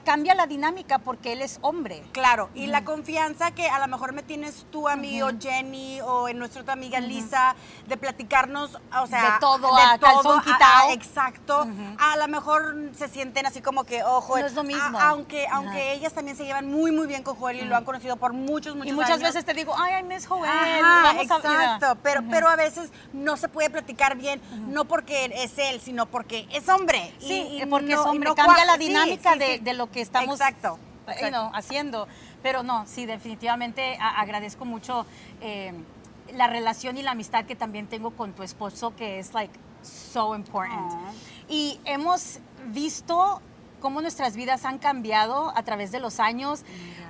[0.06, 2.04] cambia la dinámica porque él es hombre.
[2.14, 2.50] claro.
[2.56, 6.28] Y la confianza que a lo mejor me tienes tú a mí o Jenny o
[6.30, 7.56] en nuestra otra amiga Lisa,
[7.88, 10.90] de platicarnos, o sea, De todo, a calzón a- quitao.
[10.90, 11.68] a- exacto.
[11.98, 15.00] A lo mejor se sienten así como que, ojo, No es lo mismo.
[15.00, 18.16] aunque, aunque ellas también se llevan muy, muy bien con Joel y lo han conocido
[18.18, 19.24] por muchos, muchos y muchas años.
[19.24, 20.50] veces te digo, ay, I miss Joel.
[20.50, 25.32] Ajá, Vamos a- exacto, pero, pero a veces no se puede platicar bien, no porque
[25.34, 27.14] es él, sino porque es hombre.
[27.20, 28.30] Sí, y porque no- es hombre.
[28.30, 31.30] no Cambia la dinámica sí, de, de lo que estamos Exacto, you exacto.
[31.30, 32.08] know, haciendo.
[32.44, 35.08] Pero no, sí, definitivamente agradezco mucho
[35.42, 35.74] eh,
[36.36, 40.36] la relación y la amistad que también tengo con tu esposo, que es like so
[40.36, 40.92] important.
[40.92, 41.14] Aw.
[41.48, 43.42] Y hemos visto
[43.80, 46.64] cómo nuestras vidas han cambiado a través de los años.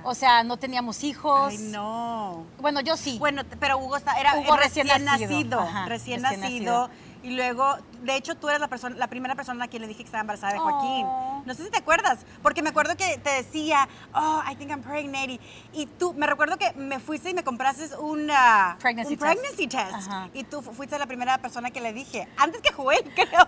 [0.04, 1.50] O sea, no teníamos hijos.
[1.52, 2.44] Ay, no.
[2.60, 3.18] Bueno, yo sí.
[3.18, 5.30] Bueno, pero Hugo está, era Hugo recién, recién nacido.
[5.30, 6.90] nacido, Ajá, recién, recién nacido.
[7.22, 9.98] Y luego, de hecho, tú eres la, persona, la primera persona a quien le dije
[9.98, 11.04] que estaba embarazada de Joaquín.
[11.06, 11.42] Oh.
[11.44, 14.80] No sé si te acuerdas, porque me acuerdo que te decía, oh, I think I'm
[14.82, 15.28] pregnant.
[15.30, 15.40] Y,
[15.74, 19.32] y tú, me recuerdo que me fuiste y me compraste un, ah, Pregnancy un test.
[19.32, 20.10] pregnancy test.
[20.34, 23.46] Y tú fu- fuiste la primera persona que le dije, antes que Joel, creo.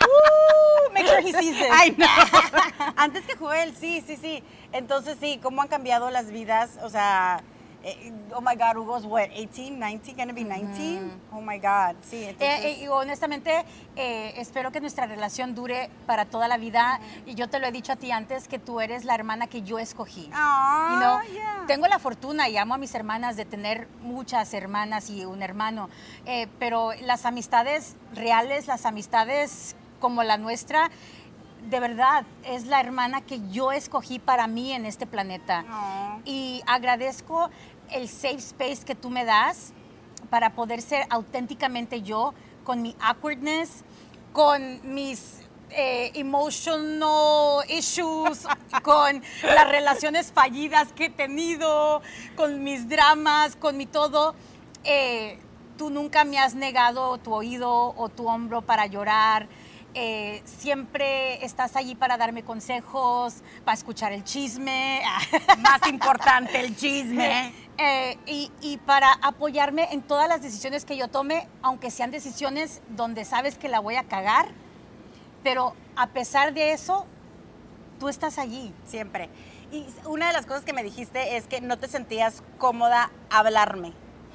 [0.00, 1.68] Woo, make sure he sees this.
[1.72, 2.06] Ay, no.
[2.96, 4.42] Antes que Joel, sí, sí, sí.
[4.72, 6.78] Entonces, sí, cómo han cambiado las vidas.
[6.82, 7.42] O sea,
[8.34, 11.10] oh my God, Hugo's what, 18, 19, gonna be 19?
[11.32, 12.24] Oh my God, sí.
[12.24, 13.64] Entonces, Eh, eh, honestamente,
[13.96, 17.00] eh, espero que nuestra relación dure para toda la vida.
[17.26, 19.62] Y yo te lo he dicho a ti antes, que tú eres la hermana que
[19.62, 20.30] yo escogí.
[20.34, 21.64] Aw, You know, yeah.
[21.66, 25.88] Tengo la fortuna y amo a mis hermanas de tener muchas hermanas y un hermano,
[26.26, 30.90] eh, pero las amistades reales, las amistades como la nuestra,
[31.70, 35.64] de verdad, es la hermana que yo escogí para mí en este planeta.
[35.66, 36.20] Aw.
[36.26, 37.48] Y agradezco
[37.94, 39.72] el safe space que tú me das
[40.28, 43.84] para poder ser auténticamente yo, con mi awkwardness,
[44.32, 48.46] con mis eh, emotional issues,
[48.82, 52.02] con las relaciones fallidas que he tenido,
[52.36, 54.34] con mis dramas, con mi todo.
[54.82, 55.38] Eh,
[55.78, 59.46] tú nunca me has negado tu oído o tu hombro para llorar.
[59.96, 65.00] Eh, siempre estás allí para darme consejos, para escuchar el chisme.
[65.58, 67.54] Más importante el chisme.
[67.76, 72.80] Eh, y, y para apoyarme en todas las decisiones que yo tome, aunque sean decisiones
[72.90, 74.46] donde sabes que la voy a cagar,
[75.42, 77.04] pero a pesar de eso,
[77.98, 78.72] tú estás allí.
[78.86, 79.28] Siempre.
[79.72, 83.92] Y una de las cosas que me dijiste es que no te sentías cómoda hablarme.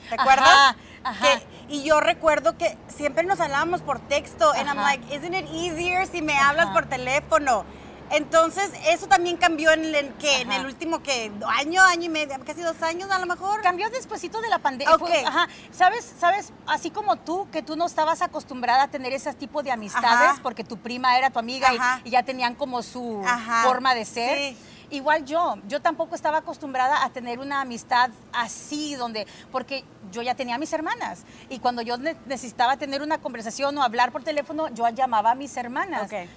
[0.09, 0.75] ¿Te Ajá, acuerdas?
[1.03, 1.25] ajá.
[1.39, 4.49] Que- y yo recuerdo que siempre nos hablábamos por texto.
[4.51, 4.81] And I'm Ajá.
[4.95, 6.49] like, isn't it easier si me Ajá.
[6.49, 7.63] hablas por teléfono?
[8.11, 12.35] Entonces, eso también cambió en el, que en el último que año, año y medio,
[12.45, 13.61] casi dos años a lo mejor.
[13.61, 14.95] Cambió despuesito de la pandemia.
[14.95, 15.01] Ok.
[15.07, 15.47] Fue- ajá.
[15.71, 19.71] ¿Sabes, sabes, así como tú, que tú no estabas acostumbrada a tener ese tipo de
[19.71, 20.39] amistades, Ajá.
[20.41, 21.69] porque tu prima era tu amiga
[22.05, 23.63] y- ya tenían como su Ajá.
[23.63, 24.37] forma de ser.
[24.37, 24.57] Sí.
[24.91, 30.33] Igual yo, yo tampoco estaba acostumbrada a tener una amistad así, donde, porque yo ya
[30.33, 34.23] tenía a mis hermanas y cuando yo ne- necesitaba tener una conversación o hablar por
[34.23, 36.11] teléfono, yo llamaba a mis hermanas.
[36.11, 36.27] Ok.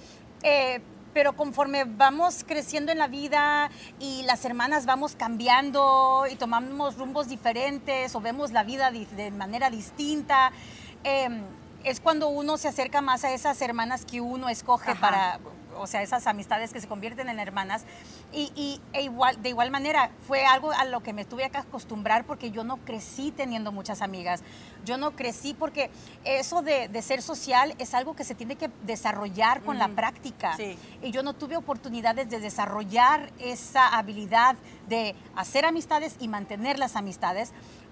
[0.43, 0.81] Eh,
[1.13, 7.27] pero conforme vamos creciendo en la vida y las hermanas vamos cambiando y tomamos rumbos
[7.27, 10.51] diferentes o vemos la vida de manera distinta,
[11.03, 11.29] eh,
[11.83, 15.01] es cuando uno se acerca más a esas hermanas que uno escoge Ajá.
[15.01, 15.39] para,
[15.77, 17.85] o sea, esas amistades que se convierten en hermanas.
[18.31, 21.57] Y, y- e igual, de igual manera, fue algo a lo que me tuve que
[21.57, 24.41] acostumbrar porque yo no crecí teniendo muchas amigas.
[24.85, 25.89] Yo no crecí porque
[26.23, 29.95] eso de, de ser social es algo que se tiene que desarrollar con la Ujú.
[29.95, 30.55] práctica.
[30.57, 30.77] Sí.
[31.01, 34.55] Y yo no tuve oportunidades de desarrollar esa habilidad
[34.87, 37.51] de hacer amistades y mantener las amistades.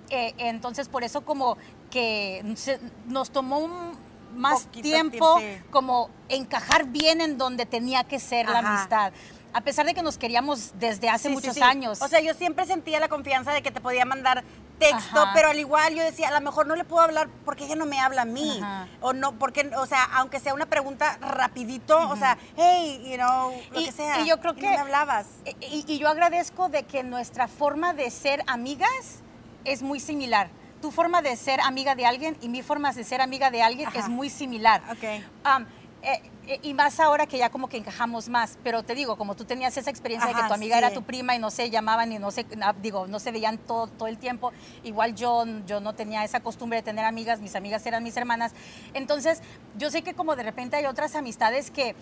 [0.09, 1.57] Eh, entonces, por eso como
[1.89, 5.45] que se- nos tomó un- más Poquito tiempo sí.
[5.71, 9.13] como encajar bien en donde tenía que ser la amistad.
[9.53, 11.61] A pesar de que nos queríamos desde hace Sí, muchos sí.
[11.61, 12.01] años.
[12.01, 14.45] O sea, yo siempre sentía la confianza de que te podía mandar
[14.79, 15.31] texto, Ajá.
[15.35, 17.85] pero al igual yo decía, a lo mejor no le puedo hablar porque ella no
[17.85, 18.59] me habla a mí.
[18.63, 18.87] Ajá.
[19.01, 23.51] O no, porque, o sea, aunque sea una pregunta rapidito, o sea, hey, you know,
[23.71, 24.21] lo Y- que sea.
[24.21, 25.27] y yo creo que- me hablabas.
[25.59, 29.19] Y, y yo agradezco de que nuestra forma de ser amigas
[29.65, 30.49] es muy similar.
[30.81, 33.87] Tu forma de ser amiga de alguien y mi forma de ser amiga de alguien
[33.87, 33.99] Ajá.
[33.99, 34.81] es muy similar.
[34.91, 35.23] Ok.
[35.43, 35.67] Am,
[36.03, 39.35] eh, eh, y más ahora que ya como que encajamos más, pero te digo, como
[39.35, 40.79] tú tenías esa experiencia de que tu amiga sí.
[40.79, 42.47] era tu prima y no se llamaban y no se,
[42.81, 44.51] digo, no se veían todo, todo el tiempo,
[44.83, 48.53] igual yo, yo no tenía esa costumbre de tener amigas, mis amigas eran mis hermanas,
[48.95, 49.43] entonces
[49.77, 51.95] yo sé que como de repente hay otras amistades que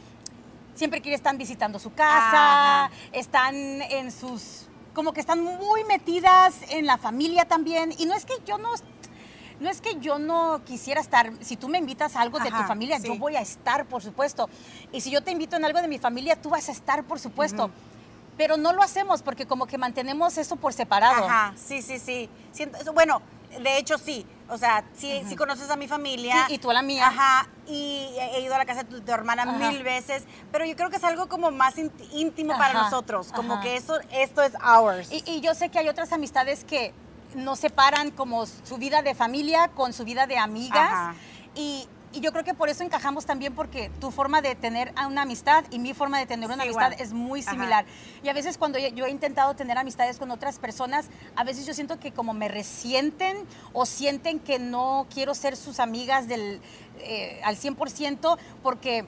[0.75, 2.91] siempre quieren están visitando su casa, Ajá.
[3.11, 8.25] están en sus, como que están muy metidas en la familia también, y no es
[8.25, 8.69] que yo no...
[9.59, 12.55] No es que yo no quisiera estar, si tú me invitas a algo de tu
[12.63, 13.07] familia, sí.
[13.07, 14.49] yo voy a estar, por supuesto.
[14.93, 17.19] Y si yo te invito en algo de mi familia, tú vas a estar, por
[17.19, 17.69] supuesto.
[18.37, 21.25] Pero no lo hacemos porque como que mantenemos eso por separado.
[21.25, 22.29] Ajá, sí, sí, sí.
[22.53, 23.21] Siento- bueno,
[23.61, 24.25] de hecho sí.
[24.49, 26.45] O sea, sí, sí conoces a mi familia.
[26.47, 27.07] Sí, y tú a la mía.
[27.07, 29.53] Ajá, y he ido a la casa de tu, tu hermana Ajá.
[29.53, 33.53] mil veces, pero yo creo que es algo como más ínt- íntimo para nosotros, como
[33.53, 33.61] ajá.
[33.63, 35.11] que eso, esto es ours.
[35.11, 36.93] Y, y yo sé que hay otras amistades que
[37.35, 40.89] nos separan como su vida de familia con su vida de amigas.
[40.91, 41.15] Ajá.
[41.55, 45.21] Y, y yo creo que por eso encajamos también porque tu forma de tener una
[45.23, 47.01] amistad y mi forma de tener una Sí, amistad igual.
[47.01, 47.51] es muy Ajá.
[47.51, 47.85] similar.
[48.23, 51.65] Y a veces cuando yo, yo he intentado tener amistades con otras personas, a veces
[51.65, 53.37] yo siento que como me resienten
[53.73, 56.61] o sienten que no quiero ser sus amigas del,
[56.99, 59.05] eh, al 100% porque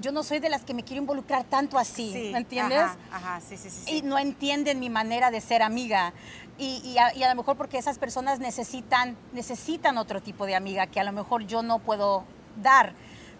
[0.00, 2.78] yo no soy de las que me quiero involucrar tanto así, Sí, ¿me entiendes?
[2.80, 3.82] Ajá, ajá, sí, sí, sí.
[3.84, 3.96] sí.
[3.98, 6.14] y no entienden mi manera de ser amiga.
[6.62, 10.54] Y, y a, y a lo mejor porque esas personas necesitan, necesitan otro tipo de
[10.54, 12.22] amiga que a lo mejor yo no puedo
[12.62, 12.92] dar,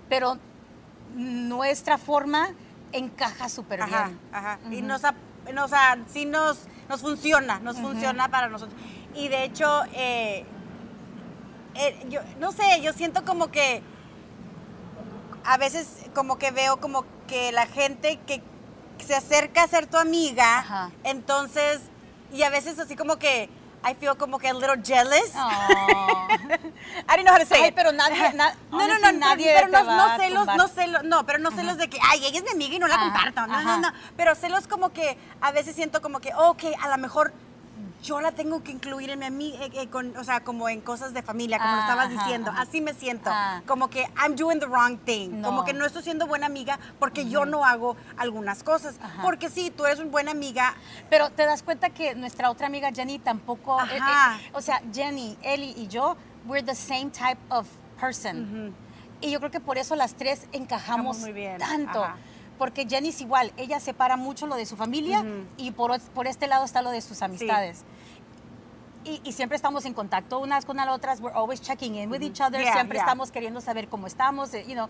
[0.09, 0.38] pero
[1.14, 2.49] nuestra forma
[2.90, 4.18] encaja súper bien.
[4.32, 4.59] ajá.
[4.72, 5.14] Y nos, ap-
[5.55, 8.76] no, o sea, sí nos, nos funciona, nos funciona para nosotros.
[9.14, 10.44] Y de hecho, eh,
[11.76, 13.82] eh, yo no sé, yo siento como que
[15.44, 18.42] a veces como que veo como que la gente que
[18.99, 20.90] se acerca a ser tu amiga, Ajá.
[21.05, 21.80] entonces,
[22.33, 23.49] y a veces así como que
[23.85, 25.33] I feel como que a little jealous.
[25.35, 27.74] I don't know how to say Ay, it.
[27.74, 31.26] pero nadie- na- no, no, no, nadie pero te no, no celos, no celos, no,
[31.26, 33.47] pero no celos de que, ay, ella es mi amiga y no la Ajá, comparto,
[33.49, 33.76] no, ajá.
[33.78, 37.33] no, no, pero celos como que a veces siento como que, ok, a lo mejor
[38.03, 39.61] yo la tengo que incluir en mi amiga,
[40.18, 42.62] o sea, como en cosas de familia, como lo estabas ajá, diciendo, ajá.
[42.62, 43.62] así me siento, Ah.
[43.66, 45.48] como que I'm doing the wrong thing, No.
[45.48, 49.22] como que no estoy siendo buena amiga porque yo no hago algunas cosas, Ajá.
[49.22, 50.74] porque sí, tú eres una buena amiga,
[51.11, 55.36] Pero te das cuenta que nuestra otra amiga Jenny tampoco, eh, eh, o sea, Jenny,
[55.42, 57.68] Ellie y yo, we're the same type of
[58.00, 58.74] person.
[59.20, 62.05] Y yo creo que por eso las tres encajamos Encajamos muy bien, tanto.
[62.59, 65.24] Porque Jenny es igual, ella separa mucho lo de su familia
[65.57, 67.84] y por, por este lado está lo de sus amistades.
[69.05, 72.22] Y, y siempre estamos en contacto unas con las otras, we're always checking in with
[72.22, 73.05] each other, Yeah, siempre yeah.
[73.05, 74.88] estamos queriendo saber cómo estamos, eh, you know,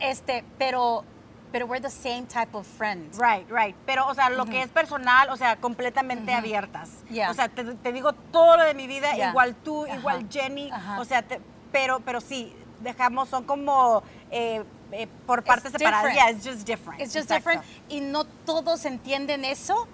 [0.00, 1.04] este, pero,
[1.52, 3.18] pero we're the same type of friends.
[3.18, 3.76] Right, right.
[3.86, 6.90] Pero, o sea, lo que es personal, o sea, completamente abiertas.
[7.10, 7.30] Yeah.
[7.30, 9.96] O sea, te, te digo todo lo de mi vida, igual tú, Ajá.
[9.96, 10.70] igual Jenny.
[10.70, 11.00] Ajá.
[11.00, 11.40] O sea, te-
[11.70, 16.04] pero, pero sí, dejamos, son como eh, eh, por partes It's separadas.
[16.12, 16.28] different.
[16.28, 17.00] Yeah, it's just different.
[17.00, 17.50] It's just Exacto.
[17.60, 19.86] different y no todos entienden eso.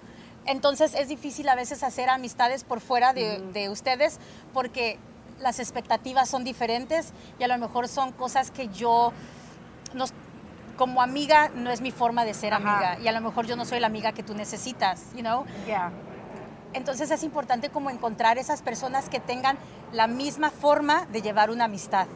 [0.45, 4.19] Entonces es difícil a veces hacer amistades por fuera de, de ustedes
[4.53, 4.97] porque
[5.39, 9.13] las expectativas son diferentes y a lo mejor son cosas que yo,
[9.93, 10.13] nos-
[10.77, 12.77] como amiga, no es mi forma de ser Ajá.
[12.77, 15.45] amiga y a lo mejor yo no soy la amiga que tú necesitas, you know?
[15.67, 15.91] Yeah.
[16.73, 19.57] Entonces es importante como encontrar esas personas que tengan
[19.91, 22.07] la misma forma de llevar una amistad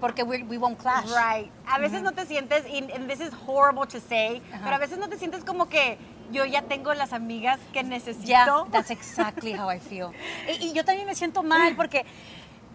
[0.00, 1.06] porque we, we won't clash.
[1.06, 1.50] Right.
[1.66, 2.64] A veces no te sientes,
[2.94, 4.60] and this is horrible to say, Ajá.
[4.64, 5.98] pero a veces no te sientes como que
[6.32, 8.26] yo ya tengo las amigas que necesito.
[8.26, 10.10] Yeah, that's exactly how I feel.
[10.60, 12.04] Y, y yo también me siento mal porque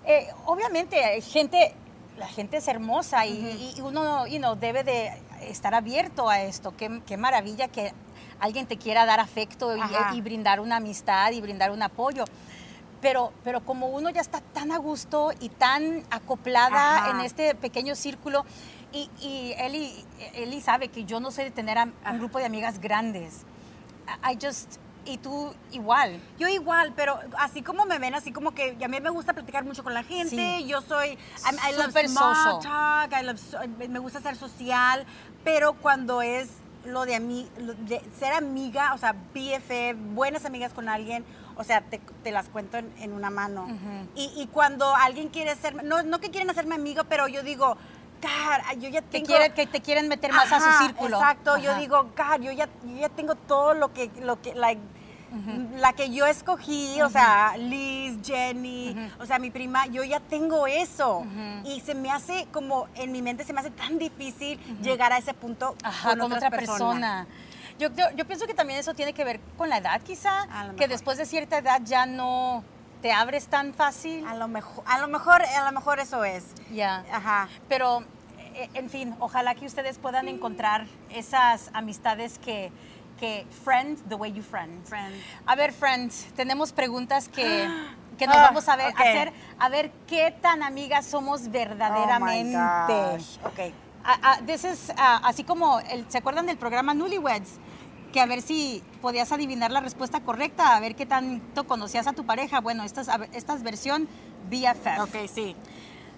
[0.06, 1.74] eh, obviamente gente,
[2.18, 6.76] la gente es hermosa y, y uno you know, debe de estar abierto a esto.
[6.76, 7.93] Qué, qué maravilla que
[8.39, 9.76] alguien te quiera dar afecto
[10.14, 12.26] y, brindar una amistad y brindar un apoyo.
[12.99, 17.12] Pero, pero como uno ya está tan a gusto y tan acoplada Ajá.
[17.12, 18.45] en este pequeño círculo,
[18.93, 22.45] y, y Eli, Eli sabe que yo no soy de tener a- un grupo de
[22.45, 23.43] amigas grandes.
[24.29, 26.19] I just, y tú igual.
[26.37, 29.63] Yo igual, pero así como me ven, así como que a mí me gusta platicar
[29.63, 30.65] mucho con la gente, Sí.
[30.67, 32.59] yo soy, I'm- I, love Súper small social.
[32.61, 35.05] talk, I love me gusta ser social,
[35.43, 36.49] pero cuando es
[36.85, 41.23] lo de, ami- lo de ser amiga, o sea, BFF, buenas amigas con alguien,
[41.55, 43.63] o sea, te, te las cuento en, en una mano.
[43.65, 44.07] Ujú.
[44.15, 47.77] y, y cuando alguien quiere ser, no, no que quieren hacerme amiga, pero yo digo,
[48.22, 49.26] God, yo ya Que, tengo...
[49.26, 51.17] quiere, que te quieren meter más a su círculo.
[51.17, 54.82] Exacto, yo digo, God, yo ya, yo ya tengo todo lo que, lo que, like,
[55.78, 60.67] la que yo escogí, o sea, Liz, Jenny, o sea, mi prima, yo ya tengo
[60.67, 61.26] eso.
[61.63, 65.17] Y se me hace como, en mi mente se me hace tan difícil llegar a
[65.17, 67.28] ese punto Ajá, con, con, otra persona.
[67.80, 70.47] Yo, yo, yo pienso que también eso tiene que ver con la edad, quizá.
[70.78, 72.63] Que después de cierta edad ya no
[73.02, 74.26] te abres tan fácil.
[74.28, 76.43] A lo mejor, a lo mejor, a lo mejor eso es.
[76.72, 77.04] Ya.
[77.12, 77.47] Ajá.
[77.68, 78.04] Pero,
[78.56, 82.72] eh, en fin, ojalá que ustedes puedan encontrar esas amistades que,
[83.20, 84.86] que friend the way you friend.
[84.86, 85.14] Friend.
[85.45, 87.68] A ver, friends, tenemos preguntas que,
[88.18, 88.99] que nos Ah, vamos a ver, ok.
[88.99, 92.58] hacer, a ver qué tan amigas somos verdaderamente.
[92.58, 93.38] Oh my gosh.
[93.45, 93.74] Ok.
[94.04, 97.60] Ah, ah, this is, ah, así como, el- ¿se acuerdan del programa Newlyweds?
[98.12, 102.14] Que a ver si podías adivinar la respuesta correcta, a ver qué tanto conocías a
[102.14, 102.59] tu pareja.
[102.59, 104.07] Bueno, esta es, esta es versión
[104.49, 105.01] BFF.
[105.01, 105.55] Ok, sí.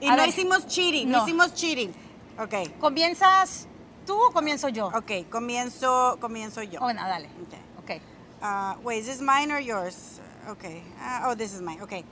[0.02, 0.30] Y A no ver.
[0.30, 1.20] hicimos cheating, no.
[1.20, 1.24] No.
[1.24, 1.94] hicimos cheating.
[2.40, 2.80] Ok.
[2.80, 3.68] ¿Comienzas
[4.08, 4.88] tú o comienzo yo?
[4.88, 6.80] Ok, comienzo, comienzo yo.
[6.80, 7.28] Oh, bueno, dale.
[7.44, 7.84] Ok.
[7.84, 8.02] Ok.
[8.42, 10.20] Uh, wait, is this mine or yours?
[10.50, 10.82] Okay.
[11.00, 11.82] Uh, oh, this is mine.
[11.82, 12.04] Okay.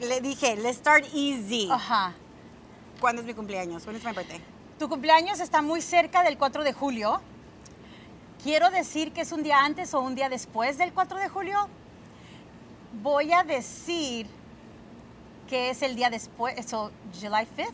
[0.00, 1.68] Le dije, let's start easy.
[1.70, 2.14] Ajá.
[3.00, 3.86] ¿Cuándo es mi cumpleaños?
[3.86, 4.40] When is my birthday?
[4.78, 7.20] Tu cumpleaños está muy cerca del 4 de julio.
[8.42, 11.68] Quiero decir que es un día antes o un día después del 4 de julio.
[13.02, 14.26] Voy a decir
[15.48, 16.90] que es el día después, so
[17.20, 17.72] July 5th.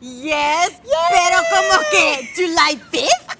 [0.00, 0.80] Yes,
[1.10, 3.36] pero como que July 5th.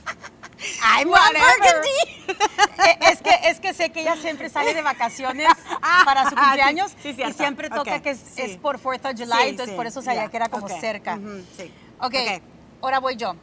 [0.82, 2.22] I'm burgundy.
[2.84, 5.46] Eh, es, que, es que sé que ella siempre sale de vacaciones
[6.04, 8.42] para su Ah, cumpleaños sí, sí, y siempre toca Ok, que es, sí.
[8.42, 11.16] es por 4th of July, entonces por eso sabía ya, que era como ok, cerca.
[11.16, 11.72] ujú, sí.
[11.98, 12.42] ok, Ok.
[12.80, 13.34] ahora voy yo.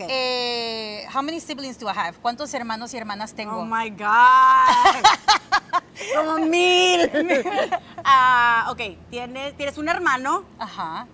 [0.00, 0.06] Ok.
[0.10, 2.16] Eh, how many siblings do I have?
[2.22, 3.58] ¿Cuántos hermanos y hermanas tengo?
[3.58, 5.04] Oh my God.
[6.14, 7.10] Como mil.
[8.02, 11.06] Ah, ok, tienes, tienes un hermano Ajá.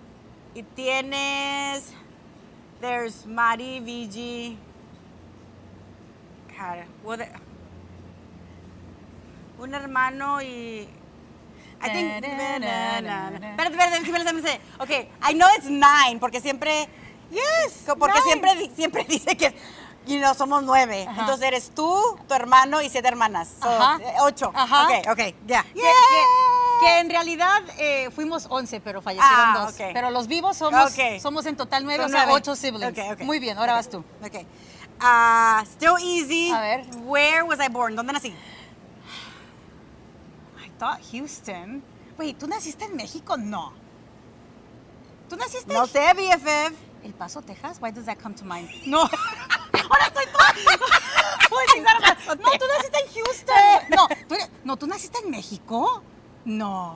[0.55, 1.93] Y tienes.
[2.79, 4.57] There's Mari, Vigi.
[6.47, 7.29] God, what the-
[9.59, 10.87] un hermano y.
[11.79, 12.11] I think.
[12.23, 14.59] Espérate, espérate, sé.
[14.79, 14.89] Ok,
[15.29, 16.87] I know it's nine, porque siempre.
[17.31, 17.83] Yes.
[17.99, 18.23] Porque nine.
[18.23, 19.55] siempre, siempre dice que.
[20.07, 21.05] You know, somos nueve.
[21.09, 21.19] Ajá.
[21.21, 23.49] Entonces eres tú, tu hermano y siete hermanas.
[23.61, 23.99] So, Ajá.
[24.01, 24.51] eh, ocho.
[24.55, 24.85] Ajá.
[24.85, 25.63] Ok, ok, ya.
[25.63, 25.85] Que, que-
[26.79, 29.73] que en realidad eh, fuimos 11, pero fallecieron Ah, dos.
[29.73, 29.81] ok.
[29.93, 31.19] Pero los vivos somos, Ok.
[31.19, 32.33] somos en total 9, Son o sea, nueve.
[32.39, 32.91] 8 siblings.
[32.97, 33.21] Ok, ok.
[33.23, 33.97] Muy bien, ahora vas tú.
[34.23, 34.45] Ok.
[34.99, 36.51] Ah, still easy.
[36.51, 36.85] A ver.
[37.03, 37.95] Where was I born?
[37.95, 38.29] ¿Dónde nací?
[40.63, 41.83] I thought Houston.
[42.17, 43.35] Wait, ¿tú naciste en México?
[43.37, 43.73] No.
[45.29, 46.73] ¿Tú naciste No sé, BFF.
[47.07, 47.77] El Paso, Texas?
[47.81, 48.69] Why does that come to mind?
[48.85, 48.99] No.
[49.89, 50.53] Ahora estoy toda...
[52.37, 53.55] No, tú naciste en Houston.
[53.95, 56.03] No, tú, eres- no, ¿tú naciste en México?
[56.43, 56.95] No.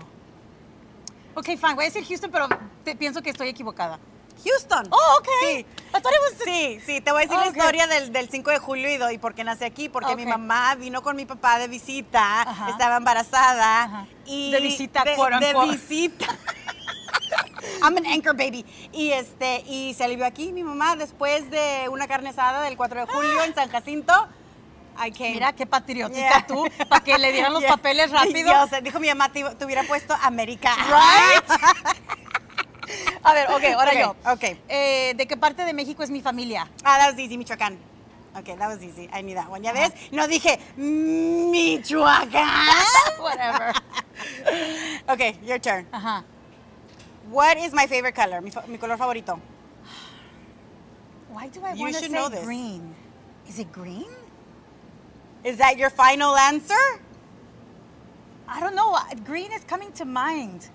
[1.36, 2.50] Ok, fine, voy a decir Houston, pero
[2.84, 3.98] te- pienso que estoy equivocada.
[4.44, 4.88] Houston.
[4.92, 5.28] Oh, ok.
[5.46, 5.66] Sí.
[6.44, 7.56] Sí, sí, te voy a decir la Ok.
[7.56, 9.88] historia del, del 5 de julio y, do- y por qué nací aquí.
[9.88, 10.30] Porque mi Ok.
[10.30, 12.70] mamá vino con mi papá de visita, Ajá.
[12.70, 13.84] estaba embarazada.
[13.84, 14.08] Ajá.
[14.26, 16.26] Y De visita, de, quote, de visita.
[17.84, 18.66] I'm an anchor baby.
[18.92, 23.02] Y este, y se alivió aquí mi mamá después de una carne asada del 4
[23.06, 24.14] de julio en San Jacinto.
[25.04, 25.32] I came.
[25.32, 26.46] Mira qué patriótica Yeah.
[26.48, 27.72] tú, para que le dieran los Yeah.
[27.78, 28.52] papeles rápido.
[28.84, 30.76] Dijo mi mamá, te, te hubiera puesto América.
[30.76, 31.44] Right?
[33.24, 34.16] A ver, ok, ahora Ok, yo.
[34.34, 34.44] ok.
[34.68, 36.68] Eh, ¿De qué parte de México es mi familia?
[36.84, 37.78] Ah, that was easy, Michoacán.
[38.38, 39.10] Okay, that was easy.
[39.14, 39.62] I knew that one.
[39.64, 39.92] ¿Ya ves?
[40.12, 42.50] No dije Michoacán.
[43.22, 43.74] Whatever.
[45.08, 45.88] Okay, your turn.
[45.92, 46.24] Ajá.
[47.32, 48.42] What is my favorite color?
[48.42, 49.40] Mi, mi color favorito.
[51.30, 52.44] Why do I want to say know this.
[52.44, 52.94] green?
[53.48, 54.12] Is it green?
[55.44, 56.84] Is that your final answer?
[58.48, 58.98] I don't know.
[59.24, 60.68] Green is coming to mind.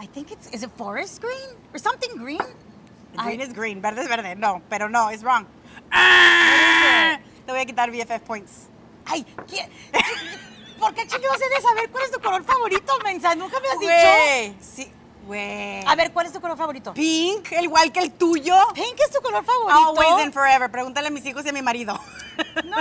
[0.00, 2.40] I think it's, is it forest green or something green?
[3.16, 4.34] Green I- is green, verde es verde.
[4.38, 5.44] No, pero no, it's wrong.
[5.92, 8.68] Ah, te voy a quitar BFF points.
[9.04, 9.68] Ay, ¿qué-
[10.80, 13.34] ¿por qué chingados he de saber cuál es tu color favorito, mensa?
[13.34, 13.92] Nunca me has dicho.
[13.92, 14.92] Güey, sí,
[15.30, 15.84] güey.
[15.86, 16.92] A ver, ¿cuál es tu color favorito?
[16.92, 18.56] Pink, el igual que el tuyo.
[18.74, 19.78] Pink es tu color favorito.
[20.00, 20.68] Always and forever.
[20.70, 21.98] Pregúntale a mis hijos y a mi marido.
[22.64, 22.76] No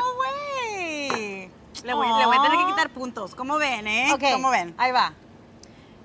[0.76, 1.52] way.
[1.84, 2.70] Le voy, le voy a tener que Aw.
[2.70, 3.36] quitar puntos.
[3.36, 4.08] ¿Cómo ven, eh?
[4.34, 4.74] ¿Cómo ven?
[4.78, 5.14] Ahí va.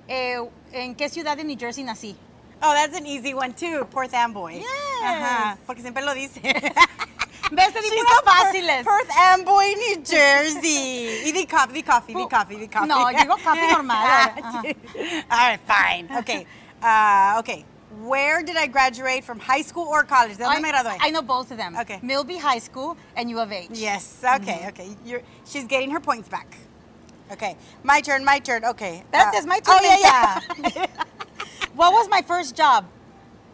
[0.07, 0.37] Eh,
[0.73, 2.17] ¿En qué ciudad de New Jersey nací?
[2.61, 3.85] Oh, that's an easy one too.
[3.93, 4.55] Perth Amboy.
[4.55, 4.65] Yes.
[5.03, 6.41] Ajá, porque siempre lo dice.
[7.51, 8.83] Di She's Per- fáciles.
[8.83, 11.31] Perth Amboy, New Jersey.
[11.31, 12.87] Di coffee, di coffee, Pu- coffee, di coffee.
[12.87, 13.95] No, digo coffee normal.
[13.97, 14.75] Ajá.
[15.29, 16.09] All right, fine.
[16.19, 16.45] Okay.
[16.81, 17.65] Uh, okay.
[18.01, 20.37] Where did I graduate from high school or college?
[20.37, 20.97] ¿De dónde I, me gradué?
[20.99, 21.77] I know both of them.
[21.77, 21.99] Okay.
[22.01, 23.69] Milby High School and U of H.
[23.73, 24.21] Yes.
[24.37, 24.65] Okay.
[24.69, 24.95] Okay.
[25.05, 26.57] You're, she's getting her points back.
[27.31, 27.55] Okay.
[27.83, 28.25] My turn.
[28.25, 28.65] My turn.
[28.65, 29.03] Okay.
[29.11, 30.39] Espérate, Uh, es my turn, Oh yeah,
[30.75, 30.85] yeah.
[31.75, 32.85] What was my first job?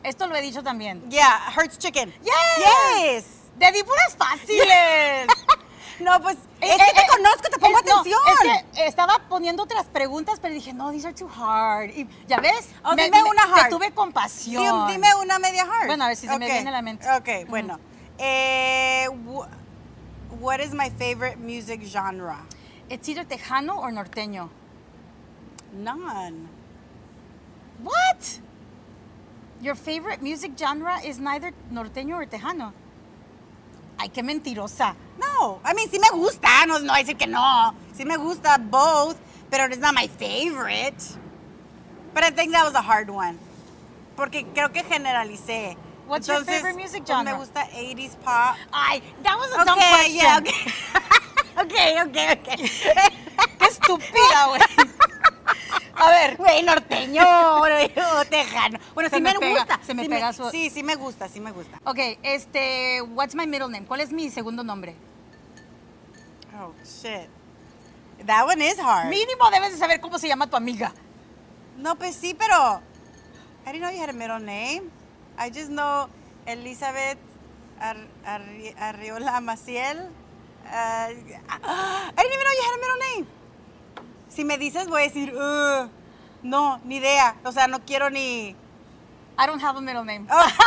[0.03, 1.01] Esto lo he dicho también.
[1.11, 1.39] yeah.
[1.51, 2.11] Hurts chicken.
[2.23, 2.59] Yes.
[2.59, 3.40] Yes.
[3.59, 5.27] Te di puras fáciles.
[5.99, 8.19] No, pues es que te conozco, te pongo es- no, atención.
[8.55, 11.91] es que estaba poniendo otras preguntas, pero dije, no, these are too hard.
[11.91, 13.65] Y ya ves, Oh, dime una hard.
[13.65, 14.63] Te tuve compasión.
[14.63, 15.85] Dim- Dime una media hard.
[15.85, 17.05] Bueno, a ver si se me viene a la mente.
[17.11, 17.77] Ok, bueno.
[18.17, 19.47] Eh, wh-
[20.39, 22.33] what is my favorite music genre?
[22.89, 24.49] ¿Es either tejano or norteño?
[25.71, 26.47] None.
[27.83, 28.39] What?
[29.61, 32.73] Your favorite music genre is neither norteño or tejano.
[33.97, 34.95] Ay, qué mentirosa.
[35.19, 37.73] No, I mean, sí me gusta, no, no a decir que no.
[37.95, 39.15] Sí me gusta both,
[39.49, 40.95] pero it's not my favorite.
[42.13, 43.37] But I think that was a hard one.
[44.15, 45.77] Porque creo que generalicé.
[46.07, 47.31] What's your Entonces, favorite music pues, genre?
[47.31, 48.55] me gusta 80s pop.
[48.73, 50.15] Ay, that was a dumb Okay, question.
[50.17, 50.37] yeah,
[51.61, 52.01] okay.
[52.01, 52.57] okay, okay, okay.
[53.59, 54.61] Qué estúpida, güey.
[55.95, 57.23] A ver, Güey, norteño
[57.61, 58.79] o tejano.
[58.93, 59.79] Bueno, Se sí me me, pega, gusta.
[59.85, 61.77] se me sí pega su- Sí, sí me gusta, sí me gusta.
[61.83, 63.85] ok, este, what's my middle name?
[63.85, 64.95] ¿Cuál es mi segundo nombre?
[66.59, 67.29] Oh, shit.
[68.25, 69.09] That one is hard.
[69.09, 70.93] Mínimo debes de saber cómo se llama tu amiga.
[71.77, 72.81] No, pues sí, pero
[73.65, 74.89] I didn't know you had a middle name.
[75.37, 76.07] I just know
[76.45, 77.17] Elizabeth
[77.79, 80.09] Ar Arri- Arriola Maciel.
[80.65, 83.27] Uh, I didn't even know you had a middle name.
[84.33, 85.89] Si me dices, voy a decir, "Uh,
[86.43, 87.35] no, ni idea.
[87.43, 88.55] O sea, no quiero ni.
[89.37, 90.27] I don't have a middle name.
[90.31, 90.47] Oh.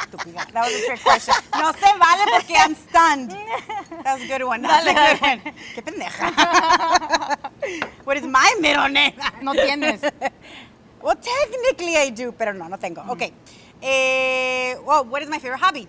[0.00, 0.46] Estúpida.
[0.52, 1.34] That was a trick question.
[1.52, 3.30] No se vale porque I'm stunned.
[4.04, 4.62] That was a good one.
[4.62, 5.40] That was a good one.
[5.74, 7.38] Qué pendeja.
[8.04, 9.12] What is my middle name?
[9.42, 10.00] No tienes.
[11.02, 13.04] Well, technically I do, pero no, no tengo.
[13.10, 13.32] Okay.
[13.82, 15.86] Eh, well, what is my favorite hobby?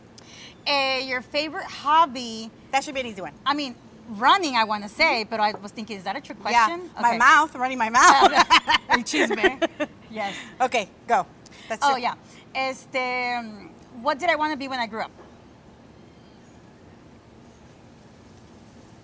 [0.68, 2.51] Eh, your favorite hobby?
[2.72, 3.34] That should be an easy one.
[3.45, 3.74] I mean,
[4.10, 6.89] running, I want to say, but I was thinking, is that a trick question?
[6.95, 8.32] Yeah, my mouth, running my mouth.
[8.89, 9.88] El chisme.
[10.10, 10.36] Yes.
[10.60, 11.26] okay, go.
[11.68, 12.16] That's oh, yeah.
[12.55, 13.70] Este, um,
[14.01, 15.12] what did I want to be when I grew up?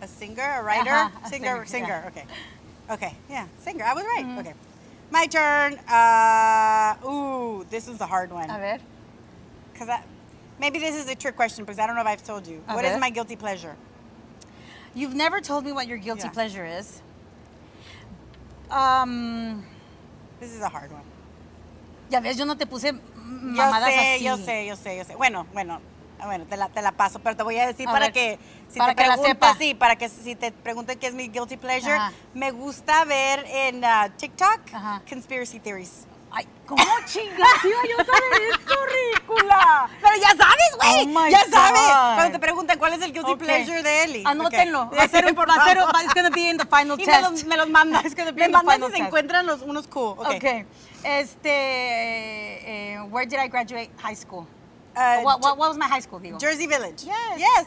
[0.02, 1.88] A singer, a writer, Ajá, a singer, singer, singer.
[1.88, 2.08] yeah.
[2.08, 2.26] Okay,
[2.92, 3.86] okay, yeah, singer.
[3.86, 4.40] I was right.
[4.40, 4.54] Okay,
[5.10, 5.76] my turn.
[5.88, 8.50] Uh, ooh, this is a hard one.
[8.50, 8.80] A ver.
[9.74, 9.90] Because
[10.60, 12.62] maybe this is a trick question because I don't know if I've told you.
[12.68, 13.00] A What is ver.
[13.00, 13.76] my guilty pleasure?
[14.96, 16.32] You've never told me what your guilty Yeah.
[16.32, 17.02] pleasure is.
[18.72, 19.64] Um,
[20.40, 21.04] This is a hard one.
[22.10, 24.24] ya ves, yo no te puse Yo mamadas sé, así.
[24.24, 25.16] yo sé, yo sé, yo sé.
[25.16, 25.82] Bueno, bueno,
[26.24, 28.40] bueno, te la, te la paso, pero te voy a decir A para ver, que
[28.70, 29.56] si para te que la preguntes, sepa.
[29.58, 32.12] sí, para que si te pregunten qué es mi guilty pleasure, Ajá.
[32.34, 35.02] me gusta ver en uh, TikTok Ajá.
[35.10, 36.06] conspiracy theories.
[36.38, 39.90] Ay, ¿cómo chingas iba yo a saber eso, ridícula?
[40.02, 41.16] Pero ya sabes, güey.
[41.16, 41.80] Oh ya sabes.
[41.82, 42.16] God.
[42.16, 43.40] Cuando te preguntan cuál es el guilty Ok.
[43.40, 44.24] pleasure de Eli.
[44.26, 44.82] Anótenlo.
[44.84, 44.94] Ok.
[44.98, 47.22] Va a ser, Por va it's gonna be in the final Y me test.
[47.32, 48.02] los, me los manda.
[48.04, 49.08] It's gonna be me in the mandan final si se test.
[49.08, 50.18] encuentran los, unos cool.
[50.20, 50.36] Ok.
[50.36, 50.66] Okay.
[51.04, 54.46] Este, eh, where did I graduate high school?
[54.96, 56.38] Uh, what, what, what was my high school, digo?
[56.40, 57.04] Jersey Village.
[57.06, 57.38] Yes.
[57.40, 57.66] Yes.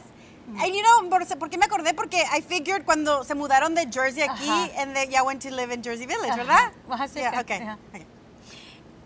[0.60, 1.94] And you know, por, ¿por qué me acordé?
[1.94, 4.80] Porque I figured cuando se mudaron de Jersey aquí, Ajá.
[4.82, 6.36] and they ya went to live in Jersey Village, Ajá.
[6.38, 6.72] ¿verdad?
[6.90, 7.56] Ajá, sí, Yeah, ok, okay.
[7.94, 8.06] okay.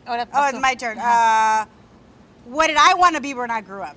[0.07, 0.99] Ahora Oh, it's my turn.
[0.99, 1.65] Uh,
[2.47, 3.97] what did I want to be when I grew up?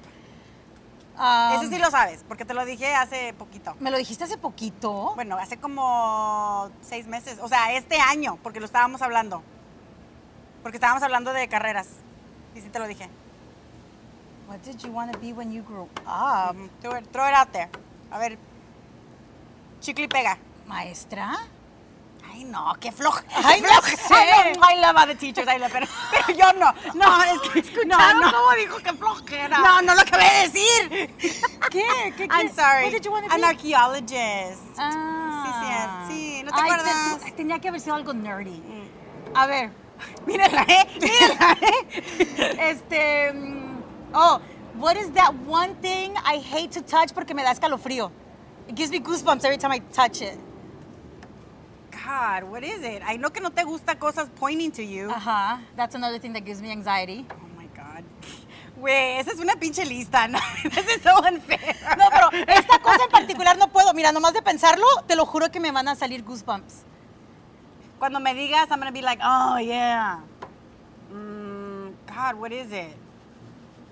[1.18, 3.74] Um, Ese sí lo sabes, porque te lo dije hace poquito.
[3.80, 5.14] ¿Me lo dijiste hace poquito?
[5.16, 7.39] Bueno, hace como seis meses.
[7.41, 9.41] O sea, este año, porque lo estábamos hablando.
[10.62, 11.88] Porque estábamos hablando de carreras.
[12.53, 13.10] Y sí te lo dije.
[14.47, 15.99] What did you want to be when you grew up?
[16.06, 17.70] Um, throw, it, throw it out there.
[18.12, 18.38] A ver.
[19.80, 20.38] Chicle y pega.
[20.68, 21.38] ¿Maestra?
[22.36, 23.24] Ay, no, qué floja.
[23.34, 24.14] Ay, no sé.
[24.62, 26.74] I love other teachers, I love, pero, pero yo no.
[26.94, 28.32] No, es que no, no.
[28.32, 29.58] cómo dijo que flojera?
[29.60, 30.90] No, no lo acabé de decir.
[31.72, 32.14] ¿Qué?
[32.18, 32.54] ¿Qué, I'm qué?
[32.54, 32.84] sorry.
[32.84, 33.48] What did you want to An be?
[33.48, 34.62] archaeologist.
[34.78, 36.06] Ah.
[36.10, 37.20] Sí, sí, sí, ¿no te Ay, acuerdas?
[37.24, 38.62] te- tenía que haber sido algo nerdy.
[39.34, 39.72] A ver,
[40.26, 40.88] Mírala, ¿eh?
[41.00, 42.58] Mírala, ¿eh?
[42.72, 43.32] este...
[43.34, 43.76] mm,
[44.14, 44.42] Oh,
[44.78, 48.12] what is that one thing I hate to touch porque me da escalofrío?
[48.68, 50.38] It gives me goosebumps every time I touch it.
[52.06, 53.01] God, what is it?
[53.03, 55.10] I know que no te gusta cosas pointing to you.
[55.10, 57.26] Ajá, that's another thing that gives me anxiety.
[57.32, 58.03] Oh my God.
[58.80, 60.39] Güey, esa es una pinche lista, ¿no?
[60.64, 61.76] This is so unfair.
[61.97, 63.93] No, pero esta cosa en particular no puedo.
[63.93, 66.84] Mira, nomás de pensarlo, te lo juro que me van a salir goosebumps.
[67.97, 70.20] Cuando me digas, I'm gonna be like, oh yeah.
[71.12, 72.95] Mm, God, what is it?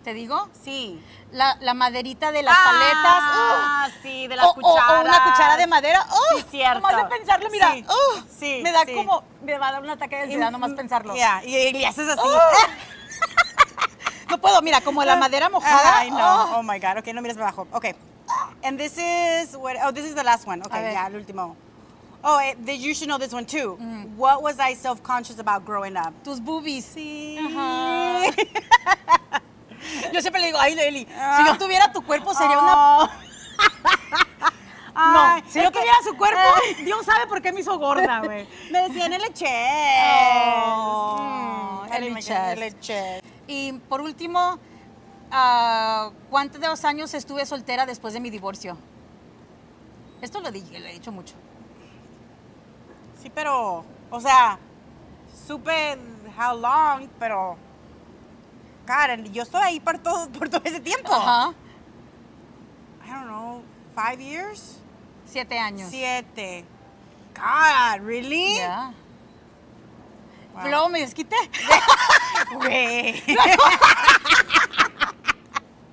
[0.04, 0.50] ¿Te digo?
[0.64, 1.02] Sí.
[1.32, 3.94] La, la maderita de las Ah, paletas.
[3.96, 4.02] ¡ugh!
[4.04, 5.02] sí, de las o, o- o cucharas.
[5.06, 6.06] una cuchara de madera.
[6.12, 6.40] ¡ugh!
[6.42, 6.80] Sí, cierto.
[6.82, 7.72] Nomás de pensarlo, mira.
[7.72, 8.24] Sí, ¡ugh!
[8.40, 8.94] sí, Me da sí.
[8.94, 9.24] como.
[9.42, 11.16] Me va a dar un ataque de ansiedad nomás pensarlo.
[11.16, 12.22] Ya, y, y le haces así.
[12.22, 12.70] ¡Ugh!
[14.30, 16.00] No puedo, mira, como la madera mojada.
[16.00, 16.18] Ay, no.
[16.18, 16.56] ¡oh!
[16.58, 16.98] Oh my God.
[17.00, 17.68] Okay, no mires para abajo.
[17.72, 17.94] Okay.
[18.64, 19.76] And this is what?
[19.86, 20.60] Oh, this is the last one.
[20.72, 20.92] Ver.
[20.92, 21.56] ya, el último.
[22.24, 23.78] Oh, eh, the- you should know this one too.
[23.80, 24.16] Mm.
[24.16, 26.14] What was I self-conscious about growing up?
[26.24, 26.84] Tus boobies.
[26.86, 27.38] Sí.
[27.38, 28.34] Ajá.
[30.14, 31.44] Yo siempre le digo, ay, Leli, si Ah.
[31.48, 33.10] yo tuviera tu cuerpo sería una.
[34.96, 36.76] No, Ay, si yo que- tuviera su cuerpo, Ay.
[36.86, 38.48] Dios sabe por qué me hizo gorda, güey.
[38.72, 39.24] Me decían el.
[40.68, 42.18] Oh, Mm, el
[42.64, 43.22] el.
[43.48, 44.60] Y por último,
[45.32, 48.78] ah, ¿cuántos años estuve soltera después de mi divorcio?
[50.22, 51.34] Esto lo he dicho mucho.
[53.22, 54.60] Sí, pero, o sea,
[55.48, 55.98] supe
[56.40, 57.58] how long, pero,
[58.86, 61.14] Karen, yo estoy ahí por todo, por todo ese tiempo.
[61.14, 61.54] Ajá.
[63.06, 63.62] I don't know,
[63.96, 64.80] five years?
[65.26, 65.90] Siete años.
[65.90, 66.66] Siete.
[67.36, 68.56] God, really?
[68.58, 68.92] Ya.
[70.54, 70.68] Wow.
[70.68, 71.36] Luego me desquité.
[72.56, 73.24] Güey.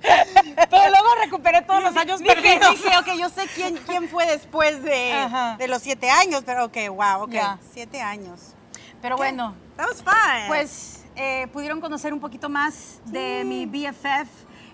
[0.01, 2.71] Pero luego recuperé todos los años dije, perdidos.
[2.71, 6.77] dije, ok, yo sé quién, quién fue después de, de los siete años, pero ok,
[6.89, 7.59] wow, ok, Ya.
[7.73, 8.53] siete años.
[9.01, 10.47] Pero bueno, That was fun.
[10.47, 14.27] pues eh, pudieron conocer un poquito más de mi BFF.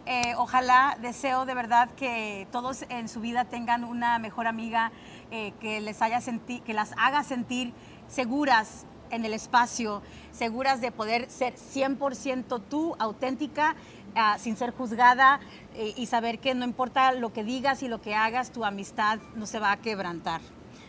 [0.06, 4.94] Eh, ojalá, deseo de verdad que todos en su vida tengan una mejor amiga
[5.30, 7.74] eh, que les haya senti- que las haga sentir
[8.08, 13.76] seguras en el espacio, seguras de poder ser 100% tú, auténtica,
[14.16, 15.42] ah, sin ser juzgada
[15.76, 19.20] eh, y saber que no importa lo que digas y lo que hagas, tu amistad
[19.36, 20.40] no se va a quebrantar.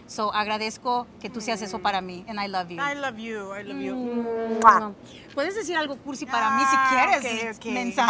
[0.08, 2.80] So agradezco que tú seas eso para mí, and I love you.
[2.80, 3.94] I love you, I love you.
[3.94, 4.92] Mua.
[5.34, 7.72] Puedes decir algo cursi para mí si Ah, quieres, ok, ok.
[7.72, 8.08] mensa.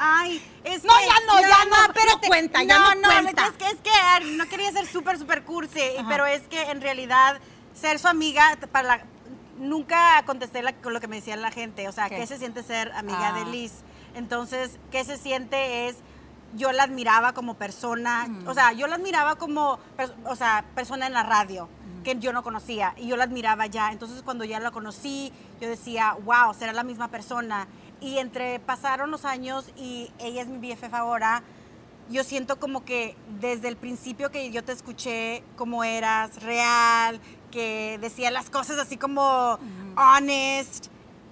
[0.00, 3.46] Ay, es No, que- ya no, ya no, no cuenta, ya no cuenta.
[3.46, 6.80] Es que, es que ah, no quería ser súper, súper cursi, pero es que en
[6.80, 7.38] realidad
[7.74, 9.04] ser su amiga, para la-
[9.58, 12.16] nunca contesté la- con lo que me decía la gente, o sea, ¿Qué?
[12.16, 13.38] ¿qué, se siente ser amiga Ah.
[13.38, 13.72] de Liz?
[14.16, 15.96] Entonces, ¿qué se siente es
[16.56, 19.78] yo la admiraba como persona, o sea, yo la admiraba como,
[20.24, 21.68] o sea, persona en la radio,
[22.02, 23.92] que yo no conocía, y yo la admiraba ya.
[23.92, 27.68] Entonces, cuando ya la conocí, yo decía, wow, será la misma persona.
[28.00, 31.42] Y entre pasaron los años y ella es mi BFF ahora,
[32.08, 37.98] yo siento como que desde el principio que yo te escuché como eras real, que
[38.00, 39.58] decía las cosas así como
[39.96, 40.86] honest,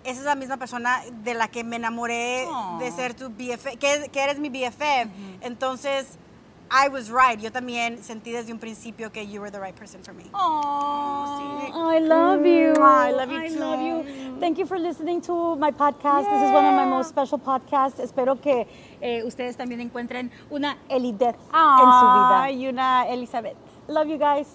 [0.05, 2.47] esa es la misma persona de la que me enamoré
[2.79, 5.09] de ser tu BFF, que, que eres mi BFF.
[5.41, 6.19] Entonces,
[6.71, 7.39] I was right.
[7.41, 10.25] Yo también sentí desde un principio que you were the right person for me.
[10.33, 12.73] Oh, I love you.
[12.83, 13.59] I love you I too.
[13.61, 14.41] love you.
[14.41, 16.25] Thank you for listening to my podcast.
[16.25, 18.01] This is one of my most special podcasts.
[18.01, 18.67] Espero que
[19.01, 22.51] eh, ustedes también encuentren una Elideth en su vida.
[22.51, 23.57] y una Elizabeth.
[23.87, 24.49] Love you guys.